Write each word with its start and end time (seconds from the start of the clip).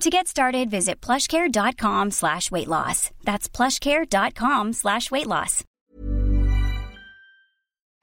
To 0.00 0.10
get 0.10 0.28
started, 0.28 0.70
visit 0.70 1.06
plushcare.com 1.06 2.10
slash 2.10 2.50
weight 2.50 2.68
loss. 2.68 3.10
That's 3.24 3.48
plushcare.com 3.56 4.72
slash 4.72 5.10
weight 5.10 5.26
loss. 5.26 5.64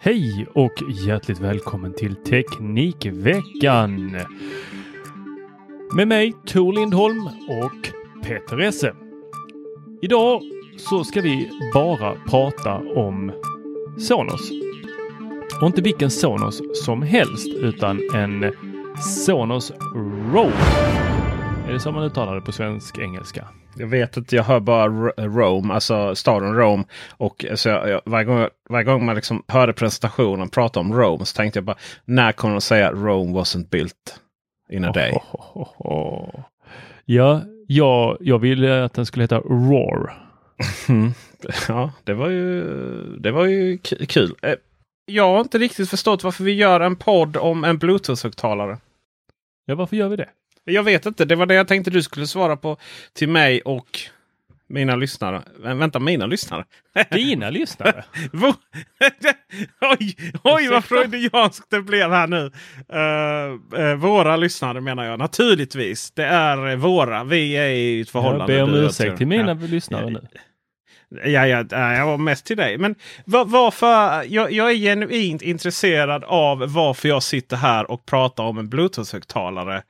Hej 0.01 0.47
och 0.55 0.73
hjärtligt 1.05 1.39
välkommen 1.39 1.93
till 1.93 2.15
Teknikveckan. 2.15 4.17
Med 5.95 6.07
mig 6.07 6.33
Tor 6.47 6.73
Lindholm 6.73 7.27
och 7.47 7.89
Peter 8.23 8.59
Esse. 8.61 8.93
Idag 10.01 10.41
så 10.77 11.03
ska 11.03 11.21
vi 11.21 11.49
bara 11.73 12.15
prata 12.29 12.75
om 12.75 13.31
Sonos. 13.99 14.51
Och 15.61 15.67
inte 15.67 15.81
vilken 15.81 16.11
Sonos 16.11 16.61
som 16.85 17.01
helst 17.01 17.47
utan 17.47 17.99
en 18.15 18.53
Sonos 19.25 19.71
Roll. 20.33 20.53
Är 21.69 21.73
det 21.73 21.79
som 21.79 21.93
man 21.95 22.03
uttalar 22.03 22.35
det 22.35 22.41
på 22.41 22.51
svensk-engelska? 22.51 23.47
Jag 23.77 23.87
vet 23.87 24.17
inte, 24.17 24.35
jag 24.35 24.43
hör 24.43 24.59
bara 24.59 24.87
Rome, 25.17 25.73
alltså 25.73 26.15
staden 26.15 26.55
Rome. 26.55 26.83
Och 27.09 27.45
så 27.55 27.69
jag, 27.69 28.01
varje, 28.05 28.25
gång, 28.25 28.47
varje 28.69 28.85
gång 28.85 29.05
man 29.05 29.15
liksom 29.15 29.43
hörde 29.47 29.73
presentationen 29.73 30.49
prata 30.49 30.79
om 30.79 30.93
Rome 30.93 31.25
så 31.25 31.35
tänkte 31.35 31.57
jag 31.57 31.65
bara 31.65 31.77
när 32.05 32.31
kommer 32.31 32.53
de 32.53 32.61
säga 32.61 32.91
Rome 32.91 33.39
wasn't 33.39 33.69
built 33.69 34.19
in 34.69 34.85
a 34.85 34.91
day? 34.91 35.11
Oh, 35.11 35.57
oh, 35.57 35.67
oh, 35.77 36.39
ja, 37.05 37.41
jag, 37.67 38.17
jag 38.19 38.39
ville 38.39 38.83
att 38.83 38.93
den 38.93 39.05
skulle 39.05 39.23
heta 39.23 39.39
Roar. 39.39 40.13
ja, 41.67 41.91
det 42.03 42.13
var 42.13 42.29
ju, 42.29 42.63
det 43.19 43.31
var 43.31 43.45
ju 43.45 43.77
kul. 44.07 44.35
Eh, 44.41 44.55
jag 45.05 45.29
har 45.29 45.39
inte 45.39 45.57
riktigt 45.57 45.89
förstått 45.89 46.23
varför 46.23 46.43
vi 46.43 46.53
gör 46.53 46.79
en 46.79 46.95
podd 46.95 47.37
om 47.37 47.63
en 47.63 47.79
Bluetooth-högtalare. 47.79 48.77
Ja, 49.65 49.75
varför 49.75 49.95
gör 49.95 50.09
vi 50.09 50.15
det? 50.15 50.29
Jag 50.69 50.83
vet 50.83 51.05
inte. 51.05 51.25
Det 51.25 51.35
var 51.35 51.45
det 51.45 51.53
jag 51.53 51.67
tänkte 51.67 51.91
du 51.91 52.03
skulle 52.03 52.27
svara 52.27 52.57
på 52.57 52.77
till 53.13 53.29
mig 53.29 53.61
och 53.61 53.99
mina 54.69 54.95
lyssnare. 54.95 55.41
Vänta, 55.59 55.99
mina 55.99 56.25
lyssnare? 56.25 56.65
Dina 57.11 57.49
lyssnare? 57.49 58.03
oj, 59.81 60.15
oj 60.43 60.67
vad 60.67 60.85
freudianskt 60.85 61.69
det 61.69 61.81
blev 61.81 62.11
här 62.11 62.27
nu. 62.27 62.51
Uh, 62.93 63.81
uh, 63.81 63.95
våra 63.95 64.35
lyssnare 64.35 64.81
menar 64.81 65.05
jag 65.05 65.19
naturligtvis. 65.19 66.11
Det 66.11 66.25
är 66.25 66.75
våra. 66.75 67.23
Vi 67.23 67.53
är 67.53 67.69
i 67.69 68.01
ett 68.01 68.09
förhållande. 68.09 68.53
Jag 68.53 68.69
ber 68.69 68.79
om 68.79 68.85
ursäkt 68.85 69.17
till 69.17 69.27
mina 69.27 69.57
ja. 69.61 69.67
lyssnare 69.67 70.09
nu. 70.09 70.27
Ja, 71.25 71.47
ja, 71.47 71.65
jag 71.71 72.05
var 72.05 72.17
mest 72.17 72.45
till 72.45 72.57
dig. 72.57 72.77
Men 72.77 72.95
var, 73.25 73.45
varför? 73.45 74.23
Jag, 74.33 74.51
jag, 74.51 74.71
är 74.71 74.75
genuint 74.75 75.41
intresserad 75.41 76.23
av 76.23 76.73
varför 76.73 77.09
jag 77.09 77.23
sitter 77.23 77.57
här 77.57 77.91
och 77.91 78.05
pratar 78.05 78.43
om 78.43 78.57
en 78.57 78.69
Bluetooth-högtalare 78.69 79.81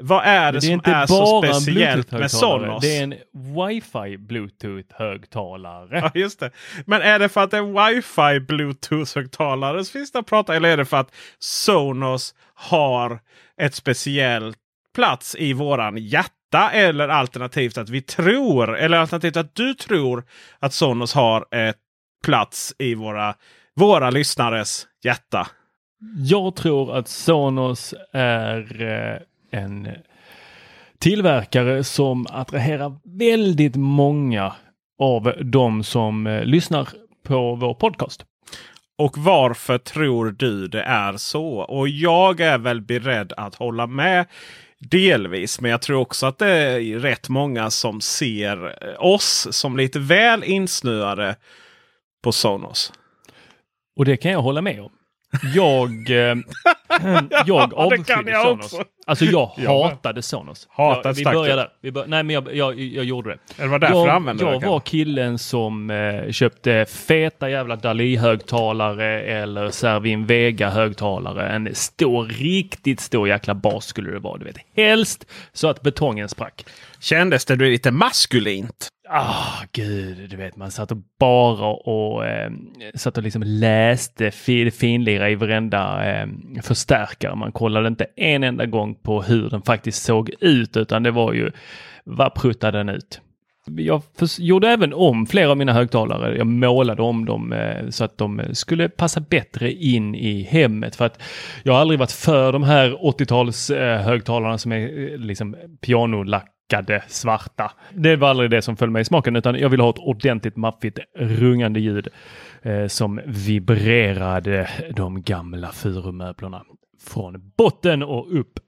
vad 0.00 0.24
är 0.24 0.52
det, 0.52 0.60
det 0.60 0.66
är 0.66 0.80
som 0.80 0.92
är 0.92 1.06
så 1.06 1.42
speciellt 1.42 2.12
med 2.12 2.30
Sonos? 2.30 2.82
Det 2.82 2.96
är 2.96 3.02
en 3.02 3.14
wifi 3.32 4.16
bluetooth-högtalare. 4.16 6.00
Ja, 6.02 6.10
just 6.14 6.40
det. 6.40 6.50
Men 6.86 7.02
är 7.02 7.18
det 7.18 7.28
för 7.28 7.40
att 7.40 7.50
det 7.50 7.56
är 7.56 7.62
en 7.62 7.94
wifi 7.94 8.40
bluetooth-högtalare 8.40 9.84
så 9.84 9.92
finns 9.92 10.12
det 10.12 10.18
att 10.18 10.26
prata? 10.26 10.56
Eller 10.56 10.68
är 10.68 10.76
det 10.76 10.84
för 10.84 10.96
att 10.96 11.14
Sonos 11.38 12.34
har 12.54 13.20
ett 13.60 13.74
speciellt 13.74 14.58
plats 14.94 15.36
i 15.38 15.52
våran 15.52 15.96
hjärta? 15.96 16.70
Eller 16.72 17.08
alternativt 17.08 17.78
att 17.78 17.88
vi 17.88 18.02
tror, 18.02 18.76
eller 18.76 18.98
alternativt 18.98 19.36
att 19.36 19.54
du 19.54 19.74
tror 19.74 20.24
att 20.58 20.72
Sonos 20.72 21.14
har 21.14 21.46
ett 21.50 21.76
plats 22.24 22.74
i 22.78 22.94
våra, 22.94 23.34
våra 23.74 24.10
lyssnares 24.10 24.86
hjärta? 25.04 25.46
Jag 26.16 26.56
tror 26.56 26.96
att 26.96 27.08
Sonos 27.08 27.94
är 28.12 28.82
eh, 28.82 29.18
en 29.54 29.88
tillverkare 30.98 31.84
som 31.84 32.26
attraherar 32.30 32.96
väldigt 33.18 33.76
många 33.76 34.52
av 34.98 35.32
de 35.44 35.84
som 35.84 36.26
eh, 36.26 36.44
lyssnar 36.44 36.88
på 37.26 37.54
vår 37.54 37.74
podcast. 37.74 38.24
Och 38.98 39.18
varför 39.18 39.78
tror 39.78 40.30
du 40.30 40.68
det 40.68 40.82
är 40.82 41.16
så? 41.16 41.46
Och 41.58 41.88
jag 41.88 42.40
är 42.40 42.58
väl 42.58 42.80
beredd 42.80 43.32
att 43.36 43.54
hålla 43.54 43.86
med 43.86 44.26
delvis. 44.78 45.60
Men 45.60 45.70
jag 45.70 45.82
tror 45.82 46.00
också 46.00 46.26
att 46.26 46.38
det 46.38 46.48
är 46.48 46.98
rätt 46.98 47.28
många 47.28 47.70
som 47.70 48.00
ser 48.00 48.74
oss 49.04 49.48
som 49.50 49.76
lite 49.76 49.98
väl 49.98 50.44
insnöade 50.44 51.36
på 52.22 52.32
Sonos. 52.32 52.92
Och 53.96 54.04
det 54.04 54.16
kan 54.16 54.32
jag 54.32 54.42
hålla 54.42 54.62
med 54.62 54.80
om. 54.80 54.92
Jag, 55.54 56.10
eh, 56.10 56.36
jag 57.46 57.74
avskydde 57.74 58.42
Sonos. 58.42 58.64
Också. 58.72 58.84
Alltså 59.06 59.24
jag 59.24 59.46
hatade 59.56 60.22
Sonos. 60.22 60.68
Hatade 60.70 61.08
jag, 61.08 61.30
vi 61.30 61.36
började. 61.36 61.70
Vi 61.80 61.92
bör, 61.92 62.06
nej 62.06 62.22
men 62.22 62.34
jag, 62.34 62.54
jag, 62.56 62.80
jag 62.80 63.04
gjorde 63.04 63.30
det. 63.30 63.38
Det 63.56 63.68
var 63.68 63.78
därför 63.78 63.96
jag, 63.96 64.08
använde 64.08 64.44
Jag 64.44 64.60
var 64.60 64.80
killen 64.80 65.38
som 65.38 65.90
eh, 65.90 66.30
köpte 66.30 66.86
feta 66.88 67.50
jävla 67.50 67.76
Dali-högtalare 67.76 69.22
eller 69.22 69.70
Servin 69.70 70.26
Vega-högtalare. 70.26 71.48
En 71.48 71.74
stor, 71.74 72.24
riktigt 72.24 73.00
stor 73.00 73.28
jäkla 73.28 73.54
bas 73.54 73.86
skulle 73.86 74.10
det 74.10 74.18
vara. 74.18 74.38
Du 74.38 74.44
vet. 74.44 74.56
Helst 74.76 75.26
så 75.52 75.68
att 75.68 75.82
betongen 75.82 76.28
sprack. 76.28 76.64
Kändes 77.00 77.44
det 77.44 77.56
lite 77.56 77.90
maskulint? 77.90 78.88
Ah, 79.08 79.62
gud, 79.72 80.30
du 80.30 80.36
vet 80.36 80.56
man 80.56 80.70
satt 80.70 80.90
och 80.90 80.98
bara 81.18 81.66
och 81.66 82.26
eh, 82.26 82.50
satt 82.94 83.16
och 83.16 83.22
liksom 83.22 83.42
läste 83.42 84.30
fin, 84.30 84.72
finlira 84.72 85.30
i 85.30 85.34
varenda 85.34 86.12
eh, 86.12 86.28
förstärkare. 86.62 87.34
Man 87.34 87.52
kollade 87.52 87.88
inte 87.88 88.06
en 88.16 88.44
enda 88.44 88.66
gång 88.66 88.94
på 88.94 89.22
hur 89.22 89.50
den 89.50 89.62
faktiskt 89.62 90.02
såg 90.02 90.30
ut 90.40 90.76
utan 90.76 91.02
det 91.02 91.10
var 91.10 91.32
ju 91.32 91.50
vad 92.04 92.34
pruttade 92.34 92.78
den 92.78 92.88
ut? 92.88 93.20
Jag 93.66 94.02
gjorde 94.38 94.68
även 94.68 94.94
om 94.94 95.26
flera 95.26 95.50
av 95.50 95.56
mina 95.56 95.72
högtalare. 95.72 96.36
Jag 96.36 96.46
målade 96.46 97.02
om 97.02 97.24
dem 97.24 97.52
eh, 97.52 97.88
så 97.88 98.04
att 98.04 98.18
de 98.18 98.42
skulle 98.52 98.88
passa 98.88 99.20
bättre 99.20 99.72
in 99.72 100.14
i 100.14 100.42
hemmet. 100.42 100.96
För 100.96 101.04
att 101.04 101.22
jag 101.62 101.72
har 101.72 101.80
aldrig 101.80 101.98
varit 102.00 102.12
för 102.12 102.52
de 102.52 102.62
här 102.62 102.90
80-tals 102.90 103.70
eh, 103.70 104.00
högtalarna 104.00 104.58
som 104.58 104.72
är 104.72 105.12
eh, 105.12 105.18
liksom 105.18 105.56
pianolack 105.80 106.53
lackade 106.72 107.02
svarta. 107.08 107.72
Det 107.94 108.16
var 108.16 108.28
aldrig 108.28 108.50
det 108.50 108.62
som 108.62 108.76
föll 108.76 108.90
mig 108.90 109.02
i 109.02 109.04
smaken 109.04 109.36
utan 109.36 109.58
jag 109.58 109.68
ville 109.68 109.82
ha 109.82 109.90
ett 109.90 109.98
ordentligt 109.98 110.56
maffigt 110.56 110.98
rungande 111.16 111.80
ljud 111.80 112.08
eh, 112.62 112.86
som 112.86 113.20
vibrerade 113.26 114.70
de 114.96 115.22
gamla 115.22 115.72
furumöblerna 115.72 116.62
från 117.00 117.52
botten 117.56 118.02
och 118.02 118.38
upp. 118.38 118.58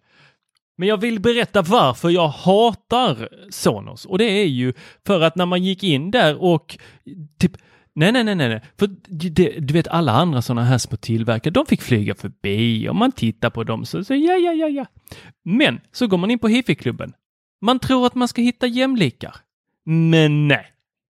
Men 0.78 0.88
jag 0.88 1.00
vill 1.00 1.20
berätta 1.20 1.62
varför 1.62 2.10
jag 2.10 2.28
hatar 2.28 3.28
Sonos 3.50 4.04
och 4.04 4.18
det 4.18 4.24
är 4.24 4.46
ju 4.46 4.72
för 5.06 5.20
att 5.20 5.36
när 5.36 5.46
man 5.46 5.64
gick 5.64 5.82
in 5.82 6.10
där 6.10 6.42
och 6.42 6.78
typ 7.38 7.52
Nej, 7.98 8.12
nej, 8.12 8.24
nej, 8.24 8.36
nej. 8.36 8.60
För 8.78 8.88
det, 9.30 9.58
du 9.58 9.74
vet 9.74 9.88
alla 9.88 10.12
andra 10.12 10.42
sådana 10.42 10.64
här 10.64 10.78
små 10.78 10.96
tillverkare, 10.96 11.52
de 11.52 11.66
fick 11.66 11.82
flyga 11.82 12.14
förbi 12.14 12.88
och 12.88 12.96
man 12.96 13.12
tittar 13.12 13.50
på 13.50 13.64
dem 13.64 13.84
så, 13.84 14.04
så 14.04 14.14
ja, 14.14 14.34
ja, 14.34 14.52
ja, 14.52 14.68
ja. 14.68 14.86
Men 15.44 15.80
så 15.92 16.06
går 16.06 16.18
man 16.18 16.30
in 16.30 16.38
på 16.38 16.48
hifi-klubben. 16.48 17.12
Man 17.60 17.78
tror 17.78 18.06
att 18.06 18.14
man 18.14 18.28
ska 18.28 18.42
hitta 18.42 18.66
jämlikar. 18.66 19.36
Men 19.84 20.48
nej, 20.48 20.66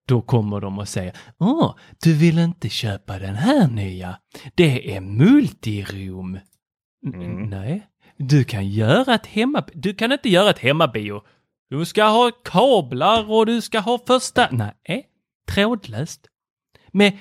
då 0.06 0.22
kommer 0.22 0.60
de 0.60 0.78
och 0.78 0.88
säger 0.88 1.16
Åh, 1.38 1.74
du 2.02 2.14
vill 2.14 2.38
inte 2.38 2.68
köpa 2.68 3.18
den 3.18 3.34
här 3.34 3.68
nya? 3.68 4.18
Det 4.54 4.96
är 4.96 5.00
multirum. 5.00 6.38
Mm. 7.06 7.42
Nej, 7.42 7.86
du 8.16 8.44
kan 8.44 8.68
göra 8.68 9.14
ett 9.14 9.26
hemma... 9.26 9.64
Du 9.72 9.94
kan 9.94 10.12
inte 10.12 10.28
göra 10.28 10.50
ett 10.50 10.58
hemmabio. 10.58 11.22
Du 11.70 11.84
ska 11.84 12.04
ha 12.04 12.30
kablar 12.44 13.30
och 13.30 13.46
du 13.46 13.60
ska 13.60 13.78
ha 13.78 13.98
första... 14.06 14.48
Nej, 14.50 15.06
trådlöst. 15.48 16.28
Med 16.92 17.18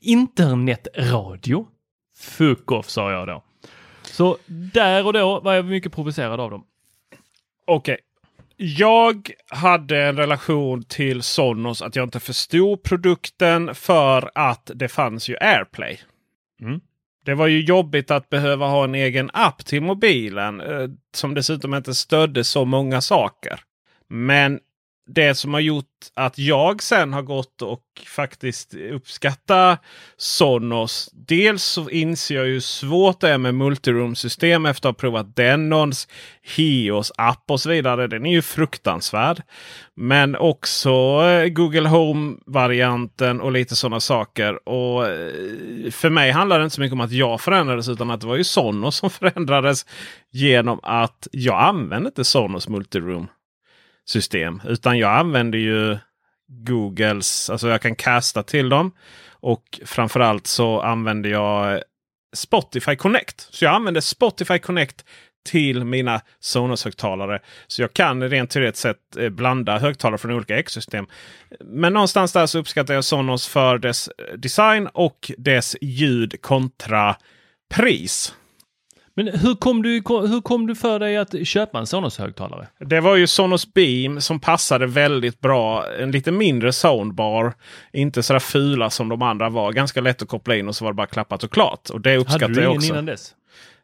internetradio. 0.00 1.66
Fuck 2.16 2.72
off 2.72 2.90
sa 2.90 3.12
jag 3.12 3.28
då. 3.28 3.44
Så 4.02 4.36
där 4.72 5.06
och 5.06 5.12
då 5.12 5.40
var 5.40 5.54
jag 5.54 5.64
mycket 5.64 5.92
provocerad 5.92 6.40
av 6.40 6.50
dem. 6.50 6.64
Okej. 7.66 7.94
Okay. 7.94 8.09
Jag 8.62 9.30
hade 9.48 10.02
en 10.02 10.16
relation 10.16 10.82
till 10.82 11.22
Sonos 11.22 11.82
att 11.82 11.96
jag 11.96 12.06
inte 12.06 12.20
förstod 12.20 12.82
produkten 12.82 13.74
för 13.74 14.30
att 14.34 14.70
det 14.74 14.88
fanns 14.88 15.28
ju 15.28 15.36
AirPlay. 15.40 16.00
Mm. 16.60 16.80
Det 17.24 17.34
var 17.34 17.46
ju 17.46 17.60
jobbigt 17.60 18.10
att 18.10 18.28
behöva 18.28 18.66
ha 18.66 18.84
en 18.84 18.94
egen 18.94 19.30
app 19.32 19.64
till 19.64 19.82
mobilen 19.82 20.60
eh, 20.60 20.88
som 21.14 21.34
dessutom 21.34 21.74
inte 21.74 21.94
stödde 21.94 22.44
så 22.44 22.64
många 22.64 23.00
saker. 23.00 23.60
Men 24.08 24.60
det 25.14 25.34
som 25.34 25.54
har 25.54 25.60
gjort 25.60 25.86
att 26.14 26.38
jag 26.38 26.82
sen 26.82 27.12
har 27.12 27.22
gått 27.22 27.62
och 27.62 27.82
faktiskt 28.06 28.74
uppskatta 28.74 29.78
Sonos. 30.16 31.10
Dels 31.12 31.62
så 31.62 31.90
inser 31.90 32.34
jag 32.34 32.44
hur 32.44 32.60
svårt 32.60 33.20
det 33.20 33.28
är 33.28 33.38
med 33.38 33.54
multiroom-system 33.54 34.66
efter 34.66 34.88
att 34.88 34.94
ha 34.94 35.00
provat 35.00 35.36
Denons, 35.36 36.08
Hios 36.56 37.12
app 37.16 37.44
och 37.50 37.60
så 37.60 37.70
vidare. 37.70 38.06
Den 38.06 38.26
är 38.26 38.30
ju 38.30 38.42
fruktansvärd. 38.42 39.42
Men 39.96 40.36
också 40.36 40.90
eh, 41.24 41.48
Google 41.48 41.88
Home-varianten 41.88 43.40
och 43.40 43.52
lite 43.52 43.76
sådana 43.76 44.00
saker. 44.00 44.68
Och 44.68 45.08
eh, 45.08 45.90
För 45.90 46.10
mig 46.10 46.30
handlar 46.30 46.58
det 46.58 46.64
inte 46.64 46.74
så 46.74 46.80
mycket 46.80 46.92
om 46.92 47.00
att 47.00 47.12
jag 47.12 47.40
förändrades 47.40 47.88
utan 47.88 48.10
att 48.10 48.20
det 48.20 48.26
var 48.26 48.36
ju 48.36 48.44
Sonos 48.44 48.96
som 48.96 49.10
förändrades 49.20 49.86
genom 50.30 50.80
att 50.82 51.28
jag 51.32 51.60
använde 51.62 52.08
inte 52.08 52.24
Sonos 52.24 52.68
Multiroom 52.68 53.28
system. 54.10 54.62
Utan 54.64 54.98
jag 54.98 55.18
använder 55.18 55.58
ju 55.58 55.98
Googles, 56.48 57.50
alltså 57.50 57.68
jag 57.68 57.82
kan 57.82 57.94
casta 57.94 58.42
till 58.42 58.68
dem. 58.68 58.92
Och 59.30 59.80
framförallt 59.84 60.46
så 60.46 60.80
använder 60.80 61.30
jag 61.30 61.82
Spotify 62.36 62.96
Connect. 62.96 63.48
Så 63.50 63.64
jag 63.64 63.74
använder 63.74 64.00
Spotify 64.00 64.58
Connect 64.58 65.04
till 65.48 65.84
mina 65.84 66.20
Sonos-högtalare. 66.40 67.40
Så 67.66 67.82
jag 67.82 67.92
kan 67.92 68.28
rent 68.30 68.50
teoretiskt 68.50 68.82
sett 68.82 69.16
eh, 69.16 69.28
blanda 69.28 69.78
högtalare 69.78 70.18
från 70.18 70.30
olika 70.30 70.58
ekosystem. 70.58 71.06
Men 71.60 71.92
någonstans 71.92 72.32
där 72.32 72.46
så 72.46 72.58
uppskattar 72.58 72.94
jag 72.94 73.04
Sonos 73.04 73.48
för 73.48 73.78
dess 73.78 74.08
eh, 74.08 74.34
design 74.36 74.86
och 74.86 75.30
dess 75.38 75.76
ljud 75.80 76.42
kontra 76.42 77.16
pris. 77.74 78.34
Men 79.24 79.38
hur 79.40 79.54
kom, 79.54 79.82
du, 79.82 79.90
hur 80.08 80.40
kom 80.40 80.66
du 80.66 80.74
för 80.74 80.98
dig 80.98 81.16
att 81.16 81.46
köpa 81.46 81.78
en 81.78 81.86
Sonos-högtalare? 81.86 82.66
Det 82.78 83.00
var 83.00 83.16
ju 83.16 83.26
Sonos 83.26 83.74
Beam 83.74 84.20
som 84.20 84.40
passade 84.40 84.86
väldigt 84.86 85.40
bra. 85.40 85.84
En 86.00 86.10
lite 86.10 86.32
mindre 86.32 86.72
soundbar. 86.72 87.52
Inte 87.92 88.22
sådär 88.22 88.40
fula 88.40 88.90
som 88.90 89.08
de 89.08 89.22
andra 89.22 89.48
var. 89.48 89.72
Ganska 89.72 90.00
lätt 90.00 90.22
att 90.22 90.28
koppla 90.28 90.56
in 90.56 90.68
och 90.68 90.76
så 90.76 90.84
var 90.84 90.92
det 90.92 90.96
bara 90.96 91.06
klappat 91.06 91.44
och 91.44 91.50
klart. 91.50 91.90
Och 91.90 92.00
det 92.00 92.16
uppskattar 92.16 92.40
jag 92.40 92.50
också. 92.50 92.64
Hade 92.64 92.70
du 92.70 92.70
ingen 92.70 92.82
innan 92.82 93.06
dess? 93.06 93.34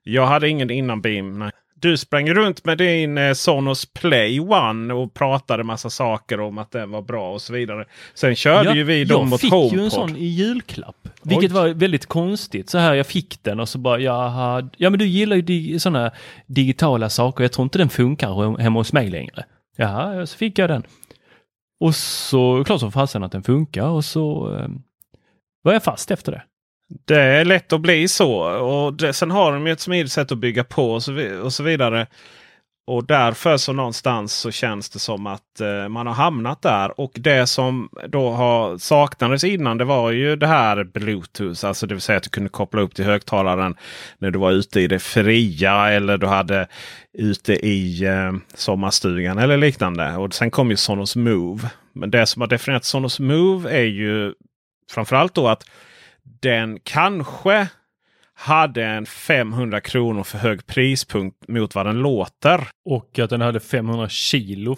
Jag 0.03 0.27
hade 0.27 0.49
ingen 0.49 0.71
innan 0.71 1.01
Beam. 1.01 1.39
Nej. 1.39 1.51
Du 1.81 1.97
sprang 1.97 2.31
runt 2.35 2.65
med 2.65 2.79
din 2.79 3.19
eh, 3.19 3.33
Sonos 3.33 3.87
Play 3.87 4.41
One 4.41 4.95
och 4.95 5.15
pratade 5.15 5.65
massa 5.65 5.91
saker 5.91 6.41
om 6.41 6.59
att 6.59 6.71
den 6.71 6.91
var 6.91 7.03
bra 7.03 7.33
och 7.33 7.43
så 7.43 7.53
vidare. 7.53 7.85
Sen 8.15 8.37
körde 8.37 8.69
ja, 8.69 8.75
ju 8.75 8.85
vi 8.85 9.05
dem 9.05 9.29
mot 9.29 9.43
HomePod. 9.43 9.63
Jag 9.63 9.71
fick 9.71 9.79
ju 9.79 9.85
en 9.85 9.91
sån 9.91 10.17
i 10.17 10.25
julklapp. 10.25 11.09
Vilket 11.23 11.51
Oj. 11.51 11.55
var 11.55 11.69
väldigt 11.69 12.07
konstigt. 12.07 12.71
Så 12.71 12.79
här, 12.79 12.95
jag 12.95 13.07
fick 13.07 13.43
den 13.43 13.61
och 13.61 13.69
så 13.69 13.79
bara, 13.79 13.99
jaha, 13.99 14.69
ja 14.77 14.91
men 14.91 14.99
du 14.99 15.07
gillar 15.07 15.37
ju 15.37 15.43
di 15.43 15.81
sådana 15.81 16.11
digitala 16.47 17.11
saker. 17.11 17.45
Jag 17.45 17.53
tror 17.53 17.63
inte 17.63 17.79
den 17.79 17.89
funkar 17.89 18.59
hemma 18.61 18.81
hos 18.81 18.93
mig 18.93 19.11
längre. 19.11 19.45
Jaha, 19.77 20.27
så 20.27 20.37
fick 20.37 20.59
jag 20.59 20.71
den. 20.71 20.83
Och 21.81 21.95
så, 21.95 22.65
klart 22.65 22.81
som 22.81 22.93
fasen 22.93 23.23
att 23.23 23.33
den 23.33 23.43
funkar 23.43 23.89
och 23.89 24.05
så 24.05 24.55
eh, 24.57 24.69
var 25.63 25.73
jag 25.73 25.85
fast 25.85 26.11
efter 26.11 26.33
det. 26.33 26.43
Det 26.89 27.21
är 27.21 27.45
lätt 27.45 27.73
att 27.73 27.81
bli 27.81 28.09
så. 28.09 28.33
Och 28.43 28.95
det, 28.95 29.13
sen 29.13 29.31
har 29.31 29.53
de 29.53 29.67
ju 29.67 29.73
ett 29.73 29.81
smidigt 29.81 30.13
sätt 30.13 30.33
att 30.33 30.39
bygga 30.39 30.65
på 30.65 30.93
och 30.93 31.03
så, 31.03 31.41
och 31.43 31.53
så 31.53 31.63
vidare. 31.63 32.07
Och 32.89 33.07
därför 33.07 33.57
så 33.57 33.73
någonstans 33.73 34.35
så 34.35 34.51
känns 34.51 34.91
det 34.91 34.99
som 34.99 35.27
att 35.27 35.61
eh, 35.61 35.89
man 35.89 36.07
har 36.07 36.15
hamnat 36.15 36.63
där. 36.63 37.01
Och 37.01 37.13
det 37.15 37.47
som 37.47 37.89
då 38.09 38.31
har 38.31 38.79
saknades 38.79 39.45
innan 39.45 39.79
det 39.79 39.85
var 39.85 40.11
ju 40.11 40.37
det 40.37 40.47
här 40.47 40.85
Bluetooth. 40.85 41.67
Alltså 41.67 41.87
det 41.87 41.95
vill 41.95 42.01
säga 42.01 42.17
att 42.17 42.23
du 42.23 42.31
kunde 42.31 42.51
koppla 42.51 42.81
upp 42.81 42.95
till 42.95 43.05
högtalaren 43.05 43.77
när 44.19 44.31
du 44.31 44.39
var 44.39 44.53
ute 44.53 44.81
i 44.81 44.87
det 44.87 44.99
fria 44.99 45.91
eller 45.91 46.19
du 46.19 46.27
hade 46.27 46.69
ute 47.19 47.53
i 47.53 48.05
eh, 48.05 48.33
sommarstugan 48.55 49.39
eller 49.39 49.57
liknande. 49.57 50.17
Och 50.17 50.35
sen 50.35 50.51
kom 50.51 50.71
ju 50.71 50.77
Sonos 50.77 51.17
Move. 51.17 51.71
Men 51.93 52.11
det 52.11 52.27
som 52.27 52.41
har 52.41 52.49
definierat 52.49 52.85
Sonos 52.85 53.21
Move 53.21 53.71
är 53.71 53.85
ju 53.85 54.33
framförallt 54.91 55.35
då 55.35 55.49
att 55.49 55.65
den 56.41 56.79
kanske 56.83 57.69
hade 58.35 58.85
en 58.85 59.07
500 59.07 59.81
kronor 59.81 60.23
för 60.23 60.39
hög 60.39 60.67
prispunkt 60.67 61.49
mot 61.49 61.75
vad 61.75 61.87
den 61.87 61.99
låter. 61.99 62.69
Och 62.85 63.19
att 63.19 63.31
den 63.31 63.41
hade 63.41 63.61
500 63.61 64.09
kilo 64.09 64.77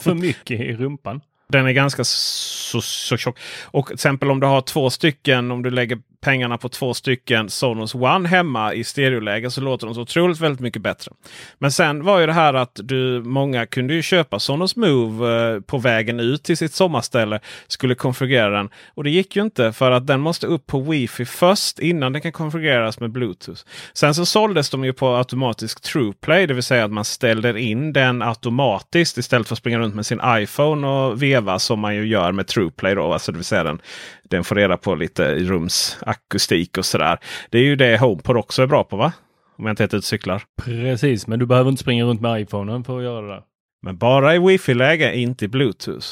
för 0.00 0.14
mycket 0.20 0.60
i 0.60 0.72
rumpan. 0.76 1.20
Den 1.48 1.66
är 1.66 1.72
ganska 1.72 2.04
så, 2.04 2.80
så 2.80 3.16
tjock. 3.16 3.38
Och 3.64 3.86
till 3.86 3.94
exempel 3.94 4.30
om 4.30 4.40
du 4.40 4.46
har 4.46 4.60
två 4.60 4.90
stycken, 4.90 5.50
om 5.50 5.62
du 5.62 5.70
lägger 5.70 5.98
pengarna 6.26 6.58
på 6.58 6.68
två 6.68 6.94
stycken 6.94 7.50
Sonos 7.50 7.94
One 7.94 8.28
hemma 8.28 8.74
i 8.74 8.84
stereoläge 8.84 9.50
så 9.50 9.60
låter 9.60 9.86
de 9.86 9.94
så 9.94 10.00
otroligt 10.00 10.40
väldigt 10.40 10.60
mycket 10.60 10.82
bättre. 10.82 11.12
Men 11.58 11.72
sen 11.72 12.04
var 12.04 12.20
ju 12.20 12.26
det 12.26 12.32
här 12.32 12.54
att 12.54 12.80
du, 12.82 13.22
många 13.22 13.66
kunde 13.66 13.94
ju 13.94 14.02
köpa 14.02 14.38
Sonos 14.38 14.76
Move 14.76 15.54
eh, 15.54 15.60
på 15.60 15.78
vägen 15.78 16.20
ut 16.20 16.42
till 16.42 16.56
sitt 16.56 16.72
sommarställe. 16.72 17.40
Skulle 17.68 17.94
konfigurera 17.94 18.50
den. 18.50 18.68
Och 18.94 19.04
det 19.04 19.10
gick 19.10 19.36
ju 19.36 19.42
inte 19.42 19.72
för 19.72 19.90
att 19.90 20.06
den 20.06 20.20
måste 20.20 20.46
upp 20.46 20.66
på 20.66 20.80
wifi 20.80 21.24
först 21.24 21.78
innan 21.78 22.12
den 22.12 22.22
kan 22.22 22.32
konfigureras 22.32 23.00
med 23.00 23.10
Bluetooth. 23.10 23.62
Sen 23.92 24.14
så 24.14 24.26
såldes 24.26 24.70
de 24.70 24.84
ju 24.84 24.92
på 24.92 25.16
automatisk 25.16 25.80
TruePlay, 25.80 26.46
det 26.46 26.54
vill 26.54 26.62
säga 26.62 26.84
att 26.84 26.92
man 26.92 27.04
ställer 27.04 27.56
in 27.56 27.92
den 27.92 28.22
automatiskt 28.22 29.18
istället 29.18 29.48
för 29.48 29.54
att 29.54 29.58
springa 29.58 29.78
runt 29.78 29.94
med 29.94 30.06
sin 30.06 30.20
iPhone 30.26 30.86
och 30.86 31.22
veva 31.22 31.58
som 31.58 31.80
man 31.80 31.94
ju 31.94 32.06
gör 32.06 32.32
med 32.32 32.46
TruePlay. 32.46 32.94
Då, 32.94 33.12
alltså 33.12 33.32
det 33.32 33.38
vill 33.38 33.44
säga 33.44 33.64
den, 33.64 33.80
den 34.28 34.44
får 34.44 34.54
reda 34.54 34.76
på 34.76 34.94
lite 34.94 35.34
rumsakustik 35.34 36.78
och 36.78 36.84
sådär. 36.84 37.18
Det 37.50 37.58
är 37.58 37.62
ju 37.62 37.76
det 37.76 37.98
HomePod 37.98 38.36
också 38.36 38.62
är 38.62 38.66
bra 38.66 38.84
på 38.84 38.96
va? 38.96 39.12
Om 39.58 39.66
jag 39.66 39.72
inte 39.72 39.88
helt 39.92 40.04
cyklar. 40.04 40.42
Precis, 40.64 41.26
men 41.26 41.38
du 41.38 41.46
behöver 41.46 41.70
inte 41.70 41.82
springa 41.82 42.04
runt 42.04 42.20
med 42.20 42.40
iPhonen 42.40 42.84
för 42.84 42.98
att 42.98 43.04
göra 43.04 43.34
det. 43.34 43.42
Men 43.82 43.96
bara 43.96 44.34
i 44.34 44.38
wifi-läge, 44.38 45.16
inte 45.16 45.44
i 45.44 45.48
Bluetooth. 45.48 46.06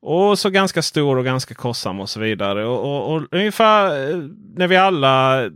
Och 0.00 0.38
så 0.38 0.50
ganska 0.50 0.82
stor 0.82 1.18
och 1.18 1.24
ganska 1.24 1.54
kostsam 1.54 2.00
och 2.00 2.08
så 2.08 2.20
vidare. 2.20 2.66
Och, 2.66 2.80
och, 2.84 3.14
och 3.14 3.22
ungefär 3.30 4.10
eh, 4.10 4.16
när 4.56 4.68
vi 4.68 4.76
alla 4.76 5.50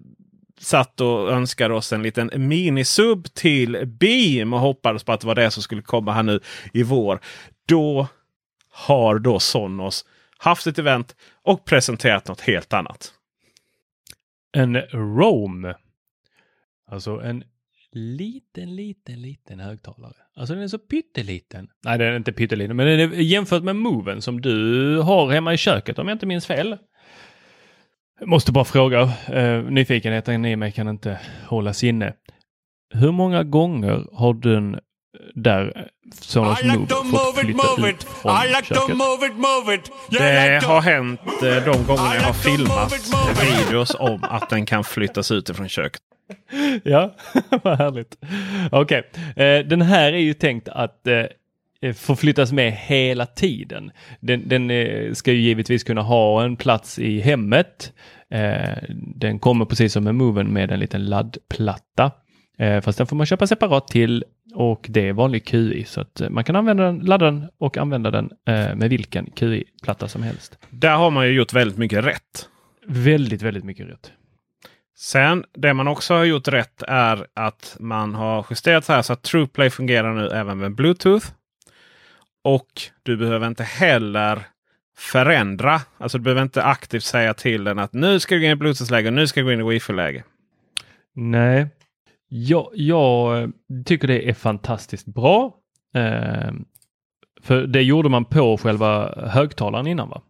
satt 0.61 1.01
och 1.01 1.33
önskade 1.33 1.75
oss 1.75 1.93
en 1.93 2.03
liten 2.03 2.31
minisub 2.37 3.35
till 3.35 3.87
Beam 3.87 4.53
och 4.53 4.61
hoppades 4.61 5.05
på 5.05 5.13
att 5.13 5.21
det 5.21 5.27
var 5.27 5.35
det 5.35 5.51
som 5.51 5.63
skulle 5.63 5.83
komma 5.83 6.13
här 6.13 6.23
nu 6.23 6.41
i 6.73 6.83
vår. 6.83 7.21
Då 7.69 8.09
har 8.73 9.19
då 9.19 9.39
Sonos 9.39 10.05
haft 10.39 10.67
ett 10.67 10.79
event 10.79 11.17
och 11.43 11.65
presenterat 11.65 12.29
något 12.29 12.41
helt 12.41 12.73
annat. 12.73 13.13
En 14.53 14.77
Rome. 14.93 15.75
Alltså 16.91 17.21
en 17.21 17.45
liten, 17.93 18.77
liten, 18.77 19.23
liten 19.23 19.61
högtalare. 19.61 20.15
Alltså 20.37 20.55
den 20.55 20.63
är 20.63 20.69
så 20.69 20.79
pytteliten. 20.79 21.69
Nej, 21.85 21.99
den 21.99 22.07
är 22.07 22.17
inte 22.17 22.33
pytteliten, 22.33 22.77
men 22.77 22.87
den 22.87 23.13
är 23.13 23.17
jämfört 23.17 23.63
med 23.63 23.77
Moven 23.77 24.23
som 24.23 24.41
du 24.41 24.99
har 24.99 25.31
hemma 25.31 25.55
i 25.55 25.57
köket 25.57 25.99
om 25.99 26.09
jag 26.09 26.15
inte 26.15 26.27
minns 26.27 26.47
fel. 26.47 26.77
måste 28.21 28.53
bara 28.53 28.65
fråga, 28.65 29.03
uh, 29.03 29.71
nyfikenheten 29.71 30.45
i 30.45 30.57
mig 30.57 30.73
kan 30.73 30.89
inte 30.89 31.21
hållas 31.47 31.85
inne. 31.85 32.13
Hur 32.95 33.13
många 33.13 33.45
gånger 33.45 34.07
har 34.13 34.35
den 34.35 34.81
där 35.35 35.89
Sonos 36.13 36.63
like 36.63 36.79
Move 36.79 36.89
fått 36.89 37.39
flytta 37.39 37.63
move 37.77 37.91
ut 37.91 38.05
från 38.05 38.33
I 38.33 38.49
like 38.49 38.65
köket. 38.65 38.97
Move 38.97 39.27
it, 39.27 39.37
move 39.37 39.75
it. 39.75 39.91
Yeah, 40.21 40.61
det 40.61 40.67
har 40.67 40.81
hänt 40.81 41.21
eh, 41.43 41.65
de 41.65 41.87
gångerna 41.87 42.15
jag 42.15 42.23
har 42.23 42.33
filmat 42.33 42.93
videos 43.43 43.97
om 43.99 44.19
att 44.23 44.51
den 44.51 44.67
kan 44.67 44.85
flyttas 44.85 45.31
ut 45.31 45.49
ifrån 45.49 45.69
köket. 45.69 46.03
ja, 46.83 47.15
vad 47.63 47.79
härligt. 47.79 48.17
Okej, 48.71 49.03
okay. 49.13 49.45
eh, 49.47 49.67
den 49.67 49.83
här 49.83 50.13
är 50.13 50.19
ju 50.19 50.35
tänkt 50.35 50.69
att 50.69 51.07
eh, 51.07 51.93
förflyttas 51.95 52.53
med 52.53 52.73
hela 52.73 53.27
tiden. 53.27 53.91
Den, 54.21 54.49
den 54.49 54.71
eh, 54.71 55.13
ska 55.13 55.33
ju 55.33 55.41
givetvis 55.41 55.85
kunna 55.85 56.03
ha 56.03 56.45
en 56.45 56.57
plats 56.57 56.99
i 56.99 57.21
hemmet. 57.21 57.93
Eh, 58.31 58.83
den 59.15 59.39
kommer 59.39 59.65
precis 59.65 59.93
som 59.93 60.05
med 60.05 60.15
Moven 60.15 60.53
med 60.53 60.73
en 60.73 60.81
liten 60.81 61.05
laddplatta. 61.05 62.11
Fast 62.83 62.99
den 62.99 63.07
får 63.07 63.17
man 63.17 63.27
köpa 63.27 63.47
separat 63.47 63.89
till 63.89 64.25
och 64.57 64.87
det 64.89 65.09
är 65.09 65.13
vanlig 65.13 65.45
QI 65.45 65.85
så 65.85 66.01
att 66.01 66.23
man 66.31 66.45
kan 66.45 66.57
använda 66.57 66.85
den, 66.85 66.99
ladda 66.99 67.25
den 67.25 67.49
och 67.59 67.77
använda 67.77 68.11
den 68.11 68.31
med 68.79 68.91
vilken 68.91 69.31
QI-platta 69.31 70.09
som 70.09 70.23
helst. 70.23 70.59
Där 70.71 70.97
har 70.97 71.11
man 71.11 71.27
ju 71.27 71.33
gjort 71.33 71.53
väldigt 71.53 71.79
mycket 71.79 72.05
rätt. 72.05 72.49
Väldigt, 72.87 73.43
väldigt 73.43 73.65
mycket 73.65 73.89
rätt. 73.89 74.13
Sen 74.99 75.45
det 75.55 75.75
man 75.75 75.89
också 75.89 76.15
har 76.15 76.25
gjort 76.25 76.49
rätt 76.49 76.83
är 76.83 77.27
att 77.35 77.77
man 77.81 78.15
har 78.15 78.47
justerat 78.51 78.85
så 78.85 78.93
här 78.93 79.03
så 79.03 79.13
att 79.13 79.23
TruePlay 79.23 79.71
fungerar 79.71 80.15
nu 80.15 80.29
även 80.29 80.59
med 80.59 80.75
Bluetooth. 80.75 81.27
Och 82.45 82.83
du 83.03 83.17
behöver 83.17 83.47
inte 83.47 83.65
heller 83.65 84.43
förändra. 84.99 85.81
Alltså 85.99 86.19
du 86.19 86.25
behöver 86.25 86.43
inte 86.43 86.63
aktivt 86.63 87.05
säga 87.05 87.35
till 87.35 87.65
den 87.65 87.79
att 87.79 87.93
nu 87.93 88.21
ska 88.21 88.35
du 88.35 88.41
gå 88.41 88.45
in 88.45 88.53
i 88.53 88.57
Bluetooth-läge 88.57 89.09
och 89.09 89.15
nu 89.15 89.27
ska 89.27 89.41
du 89.41 89.45
gå 89.45 89.53
in 89.53 89.61
i 89.61 89.63
Wi-Fi-läge. 89.63 90.25
Nej, 91.15 91.67
jag, 92.29 92.71
jag, 92.75 93.53
tycker 93.85 94.09
det 94.09 94.29
är 94.29 94.35
fantastiskt 94.35 95.07
bra. 95.07 95.55
Eh, 95.95 96.53
för 97.43 97.67
det 97.67 97.83
gjorde 97.83 98.09
man 98.09 98.25
på 98.25 98.57
själva 98.57 99.15
högtalaren 99.29 99.87
innan 99.87 100.09
va? 100.09 100.23